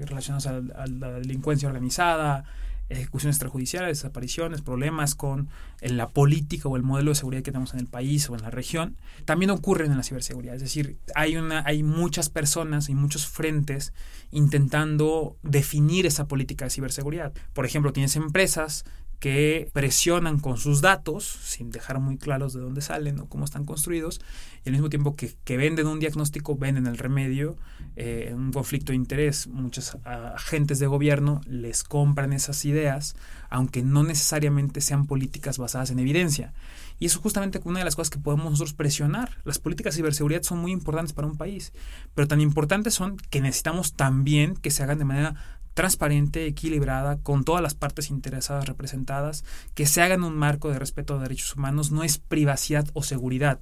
relacionados 0.00 0.46
a, 0.46 0.86
la 0.86 1.12
delincuencia 1.12 1.68
organizada, 1.68 2.44
ejecuciones 2.88 3.36
extrajudiciales, 3.36 3.98
desapariciones, 3.98 4.60
problemas 4.60 5.14
con 5.14 5.48
la 5.80 6.08
política 6.08 6.68
o 6.68 6.76
el 6.76 6.82
modelo 6.82 7.10
de 7.10 7.14
seguridad 7.14 7.42
que 7.42 7.50
tenemos 7.50 7.74
en 7.74 7.80
el 7.80 7.86
país 7.86 8.28
o 8.28 8.34
en 8.34 8.42
la 8.42 8.50
región, 8.50 8.96
también 9.24 9.50
ocurren 9.50 9.90
en 9.90 9.96
la 9.96 10.02
ciberseguridad. 10.02 10.54
Es 10.54 10.62
decir, 10.62 10.98
hay, 11.14 11.36
una, 11.36 11.62
hay 11.66 11.82
muchas 11.82 12.28
personas 12.28 12.88
y 12.88 12.94
muchos 12.94 13.26
frentes 13.26 13.92
intentando 14.30 15.36
definir 15.42 16.06
esa 16.06 16.26
política 16.26 16.64
de 16.64 16.70
ciberseguridad. 16.70 17.32
Por 17.52 17.66
ejemplo, 17.66 17.92
tienes 17.92 18.16
empresas 18.16 18.84
que 19.18 19.70
presionan 19.72 20.38
con 20.38 20.58
sus 20.58 20.80
datos, 20.80 21.24
sin 21.24 21.70
dejar 21.70 21.98
muy 21.98 22.18
claros 22.18 22.52
de 22.52 22.60
dónde 22.60 22.82
salen 22.82 23.18
o 23.20 23.26
cómo 23.26 23.44
están 23.44 23.64
construidos, 23.64 24.20
y 24.64 24.68
al 24.68 24.72
mismo 24.72 24.88
tiempo 24.88 25.16
que, 25.16 25.56
venden 25.56 25.86
un 25.86 26.00
diagnóstico, 26.00 26.56
venden 26.56 26.86
el 26.86 26.98
remedio, 26.98 27.56
eh, 27.96 28.32
un 28.34 28.52
conflicto 28.52 28.92
de 28.92 28.96
interés. 28.96 29.46
Muchos 29.46 29.96
agentes 30.04 30.78
de 30.78 30.86
gobierno 30.86 31.40
les 31.46 31.84
compran 31.84 32.32
esas 32.32 32.64
ideas, 32.64 33.16
aunque 33.50 33.82
no 33.82 34.02
necesariamente 34.02 34.80
sean 34.80 35.06
políticas 35.06 35.58
basadas 35.58 35.90
en 35.90 35.98
evidencia. 35.98 36.52
Y 36.98 37.06
eso 37.06 37.18
es 37.18 37.22
justamente 37.22 37.60
una 37.64 37.80
de 37.80 37.84
las 37.84 37.96
cosas 37.96 38.10
que 38.10 38.18
podemos 38.18 38.72
presionar. 38.74 39.38
Las 39.44 39.58
políticas 39.58 39.94
de 39.94 39.98
ciberseguridad 39.98 40.42
son 40.42 40.58
muy 40.58 40.72
importantes 40.72 41.12
para 41.12 41.28
un 41.28 41.36
país, 41.36 41.72
pero 42.14 42.28
tan 42.28 42.40
importantes 42.40 42.94
son 42.94 43.16
que 43.16 43.40
necesitamos 43.40 43.94
también 43.94 44.54
que 44.54 44.70
se 44.70 44.82
hagan 44.82 44.98
de 44.98 45.04
manera 45.04 45.60
transparente, 45.74 46.46
equilibrada, 46.46 47.18
con 47.18 47.44
todas 47.44 47.62
las 47.62 47.74
partes 47.74 48.10
interesadas 48.10 48.66
representadas, 48.66 49.44
que 49.74 49.86
se 49.86 50.00
haga 50.00 50.14
en 50.14 50.24
un 50.24 50.36
marco 50.36 50.70
de 50.70 50.78
respeto 50.78 51.14
a 51.14 51.22
derechos 51.22 51.54
humanos, 51.56 51.90
no 51.90 52.04
es 52.04 52.18
privacidad 52.18 52.86
o 52.94 53.02
seguridad. 53.02 53.60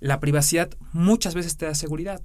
La 0.00 0.20
privacidad 0.20 0.70
muchas 0.92 1.34
veces 1.34 1.56
te 1.56 1.66
da 1.66 1.74
seguridad. 1.74 2.22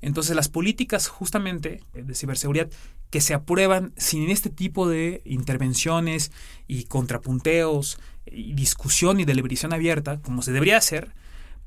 Entonces 0.00 0.34
las 0.34 0.48
políticas 0.48 1.08
justamente 1.08 1.82
de 1.92 2.14
ciberseguridad 2.14 2.70
que 3.10 3.20
se 3.20 3.34
aprueban 3.34 3.92
sin 3.96 4.30
este 4.30 4.48
tipo 4.48 4.88
de 4.88 5.20
intervenciones 5.24 6.30
y 6.66 6.84
contrapunteos 6.84 7.98
y 8.24 8.54
discusión 8.54 9.20
y 9.20 9.24
deliberación 9.24 9.72
abierta, 9.72 10.20
como 10.22 10.42
se 10.42 10.52
debería 10.52 10.76
hacer, 10.76 11.12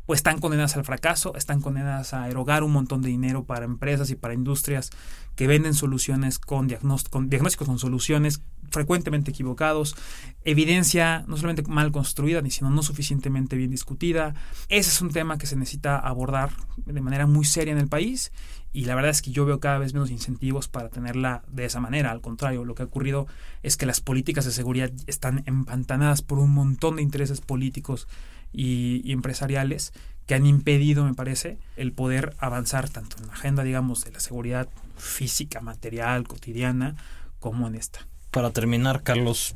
pues 0.05 0.19
están 0.19 0.39
condenadas 0.39 0.75
al 0.75 0.83
fracaso, 0.83 1.35
están 1.35 1.61
condenadas 1.61 2.13
a 2.13 2.27
erogar 2.29 2.63
un 2.63 2.71
montón 2.71 3.01
de 3.01 3.09
dinero 3.09 3.45
para 3.45 3.65
empresas 3.65 4.09
y 4.09 4.15
para 4.15 4.33
industrias 4.33 4.91
que 5.35 5.47
venden 5.47 5.73
soluciones 5.73 6.39
con, 6.39 6.69
con 7.09 7.29
diagnósticos 7.29 7.67
con 7.67 7.79
soluciones 7.79 8.41
frecuentemente 8.69 9.31
equivocados, 9.31 9.95
evidencia 10.43 11.23
no 11.27 11.37
solamente 11.37 11.63
mal 11.63 11.91
construida, 11.91 12.41
sino 12.49 12.71
no 12.71 12.81
suficientemente 12.81 13.55
bien 13.55 13.69
discutida. 13.69 14.33
Ese 14.67 14.89
es 14.89 15.01
un 15.01 15.11
tema 15.11 15.37
que 15.37 15.45
se 15.45 15.55
necesita 15.55 15.99
abordar 15.99 16.49
de 16.77 17.01
manera 17.01 17.27
muy 17.27 17.45
seria 17.45 17.71
en 17.71 17.77
el 17.77 17.87
país 17.87 18.31
y 18.73 18.85
la 18.85 18.95
verdad 18.95 19.11
es 19.11 19.21
que 19.21 19.31
yo 19.31 19.45
veo 19.45 19.59
cada 19.59 19.77
vez 19.77 19.93
menos 19.93 20.09
incentivos 20.09 20.67
para 20.67 20.89
tenerla 20.89 21.43
de 21.47 21.65
esa 21.65 21.79
manera. 21.79 22.09
Al 22.09 22.21
contrario, 22.21 22.65
lo 22.65 22.73
que 22.73 22.81
ha 22.81 22.87
ocurrido 22.87 23.27
es 23.61 23.77
que 23.77 23.85
las 23.85 24.01
políticas 24.01 24.45
de 24.45 24.51
seguridad 24.51 24.91
están 25.05 25.43
empantanadas 25.45 26.23
por 26.23 26.39
un 26.39 26.49
montón 26.49 26.95
de 26.95 27.03
intereses 27.03 27.39
políticos 27.39 28.07
y, 28.51 29.11
empresariales 29.11 29.93
que 30.25 30.33
han 30.33 30.45
impedido, 30.45 31.05
me 31.05 31.13
parece, 31.13 31.59
el 31.75 31.91
poder 31.91 32.35
avanzar 32.39 32.89
tanto 32.89 33.17
en 33.17 33.27
la 33.27 33.33
agenda, 33.33 33.63
digamos, 33.63 34.05
de 34.05 34.11
la 34.11 34.19
seguridad 34.19 34.67
física, 34.97 35.61
material, 35.61 36.27
cotidiana, 36.27 36.95
como 37.39 37.67
en 37.67 37.75
esta. 37.75 38.07
Para 38.31 38.51
terminar, 38.51 39.03
Carlos, 39.03 39.55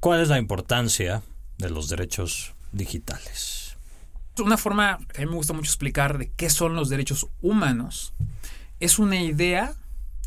¿cuál 0.00 0.20
es 0.20 0.28
la 0.28 0.38
importancia 0.38 1.22
de 1.58 1.70
los 1.70 1.88
derechos 1.88 2.54
digitales? 2.72 3.67
Una 4.38 4.56
forma 4.56 4.98
que 5.12 5.22
a 5.22 5.24
mí 5.24 5.30
me 5.30 5.36
gusta 5.36 5.52
mucho 5.52 5.68
explicar 5.68 6.18
de 6.18 6.30
qué 6.30 6.50
son 6.50 6.74
los 6.76 6.88
derechos 6.88 7.26
humanos 7.42 8.12
es 8.80 8.98
una 8.98 9.20
idea 9.20 9.74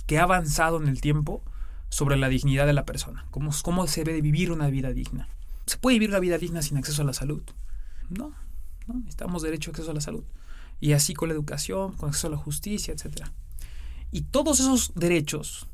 que 0.06 0.20
ha 0.20 0.24
avanzado 0.24 0.82
en 0.82 0.88
el 0.88 1.00
tiempo 1.00 1.42
sobre 1.90 2.18
la 2.18 2.30
dignidad 2.30 2.66
de 2.66 2.74
la 2.74 2.86
persona, 2.86 3.26
cómo, 3.32 3.52
cómo 3.64 3.88
se 3.88 4.04
debe 4.04 4.22
vivir 4.22 4.52
una 4.52 4.70
vida 4.70 4.92
digna. 4.92 5.28
¿Se 5.66 5.78
puede 5.78 5.96
vivir 5.96 6.10
una 6.10 6.20
vida 6.20 6.38
digna 6.38 6.62
sin 6.62 6.78
acceso 6.78 7.02
a 7.02 7.06
la 7.06 7.14
salud? 7.14 7.44
No, 8.10 8.34
no, 8.88 8.96
necesitamos 8.96 9.42
derecho 9.42 9.70
a 9.70 9.72
acceso 9.72 9.92
a 9.92 9.94
la 9.94 10.02
salud. 10.02 10.24
Y 10.80 10.94
así 10.94 11.14
con 11.14 11.30
la 11.30 11.36
educación, 11.36 11.94
con 11.94 12.10
acceso 12.10 12.28
a 12.28 12.32
la 12.32 12.38
justicia, 12.38 12.94
etc. 12.94 13.28
Y 14.12 14.22
todos 14.24 14.60
esos 14.60 14.94
derechos 14.96 15.68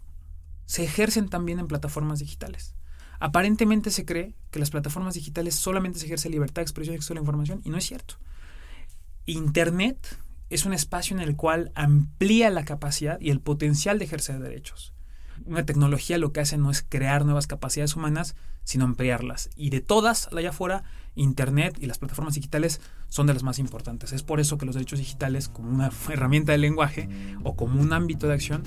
se 0.66 0.84
ejercen 0.84 1.30
también 1.30 1.60
en 1.60 1.68
plataformas 1.68 2.20
digitales. 2.20 2.76
Aparentemente 3.20 3.92
se 3.92 4.06
cree 4.06 4.36
que 4.52 4.60
las 4.60 4.70
plataformas 4.70 5.16
digitales 5.16 5.56
solamente 5.56 6.00
se 6.00 6.06
ejerce 6.06 6.30
libertad 6.30 6.62
de 6.62 6.64
expresión 6.64 6.94
y 6.94 6.98
acceso 6.98 7.14
a 7.14 7.16
la 7.16 7.22
información, 7.22 7.62
y 7.64 7.70
no 7.70 7.78
es 7.78 7.86
cierto. 7.86 8.16
Internet 9.26 10.20
es 10.50 10.66
un 10.66 10.74
espacio 10.74 11.16
en 11.16 11.22
el 11.22 11.36
cual 11.36 11.72
amplía 11.76 12.50
la 12.50 12.64
capacidad 12.64 13.20
y 13.20 13.30
el 13.30 13.42
potencial 13.42 14.00
de 14.00 14.06
ejercer 14.06 14.40
derechos. 14.40 14.94
Una 15.46 15.66
tecnología 15.66 16.18
lo 16.18 16.32
que 16.32 16.40
hace 16.40 16.58
no 16.58 16.72
es 16.72 16.86
crear 16.88 17.26
nuevas 17.26 17.48
capacidades 17.48 17.96
humanas, 17.96 18.36
sino 18.64 18.86
ampliarlas. 18.86 19.50
Y 19.56 19.70
de 19.70 19.82
todas, 19.82 20.30
allá 20.34 20.50
afuera, 20.50 20.84
Internet 21.16 21.78
y 21.80 21.86
las 21.86 21.98
plataformas 21.98 22.36
digitales 22.36 22.82
son 23.08 23.28
de 23.28 23.34
las 23.34 23.44
más 23.44 23.60
importantes. 23.60 24.14
Es 24.14 24.24
por 24.24 24.40
eso 24.40 24.58
que 24.58 24.66
los 24.66 24.76
derechos 24.76 25.00
digitales, 25.00 25.50
como 25.50 25.70
una 25.70 25.90
herramienta 26.10 26.52
de 26.52 26.58
lenguaje 26.58 27.10
o 27.44 27.56
como 27.56 27.82
un 27.82 27.94
ámbito 27.94 28.28
de 28.28 28.34
acción, 28.34 28.64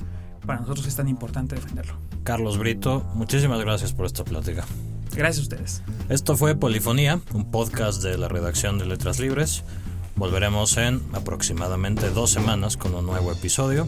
para 0.46 0.61
nosotros 0.61 0.87
es 0.87 0.96
tan 0.96 1.09
importante 1.09 1.54
defenderlo. 1.54 1.94
Carlos 2.24 2.59
Brito, 2.59 3.04
muchísimas 3.14 3.61
gracias 3.61 3.92
por 3.92 4.06
esta 4.06 4.24
plática. 4.24 4.64
Gracias 5.14 5.38
a 5.38 5.42
ustedes. 5.42 5.83
Esto 6.09 6.37
fue 6.37 6.54
Polifonía, 6.54 7.20
un 7.35 7.50
podcast 7.50 8.02
de 8.02 8.16
la 8.16 8.28
redacción 8.28 8.78
de 8.78 8.87
Letras 8.87 9.18
Libres. 9.18 9.64
Volveremos 10.16 10.76
en 10.76 11.02
aproximadamente 11.12 12.11
dos 12.11 12.30
semanas 12.30 12.76
con 12.76 12.94
un 12.94 13.06
nuevo 13.06 13.33
episodio. 13.33 13.87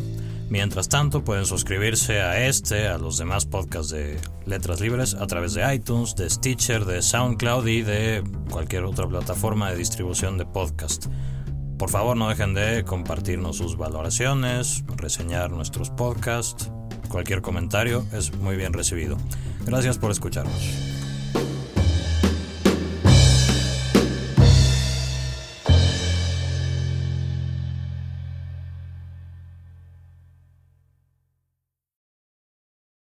Mientras 0.52 0.90
tanto, 0.90 1.24
pueden 1.24 1.46
suscribirse 1.46 2.20
a 2.20 2.46
este, 2.46 2.86
a 2.86 2.98
los 2.98 3.16
demás 3.16 3.46
podcasts 3.46 3.90
de 3.90 4.20
Letras 4.44 4.82
Libres 4.82 5.14
a 5.14 5.26
través 5.26 5.54
de 5.54 5.74
iTunes, 5.74 6.14
de 6.14 6.28
Stitcher, 6.28 6.84
de 6.84 7.00
SoundCloud 7.00 7.66
y 7.68 7.80
de 7.80 8.22
cualquier 8.50 8.84
otra 8.84 9.08
plataforma 9.08 9.70
de 9.70 9.78
distribución 9.78 10.36
de 10.36 10.44
podcast. 10.44 11.06
Por 11.78 11.88
favor, 11.88 12.18
no 12.18 12.28
dejen 12.28 12.52
de 12.52 12.84
compartirnos 12.84 13.56
sus 13.56 13.78
valoraciones, 13.78 14.84
reseñar 14.94 15.50
nuestros 15.50 15.88
podcasts. 15.88 16.70
Cualquier 17.08 17.40
comentario 17.40 18.04
es 18.12 18.34
muy 18.34 18.56
bien 18.56 18.74
recibido. 18.74 19.16
Gracias 19.64 19.96
por 19.96 20.10
escucharnos. 20.10 20.91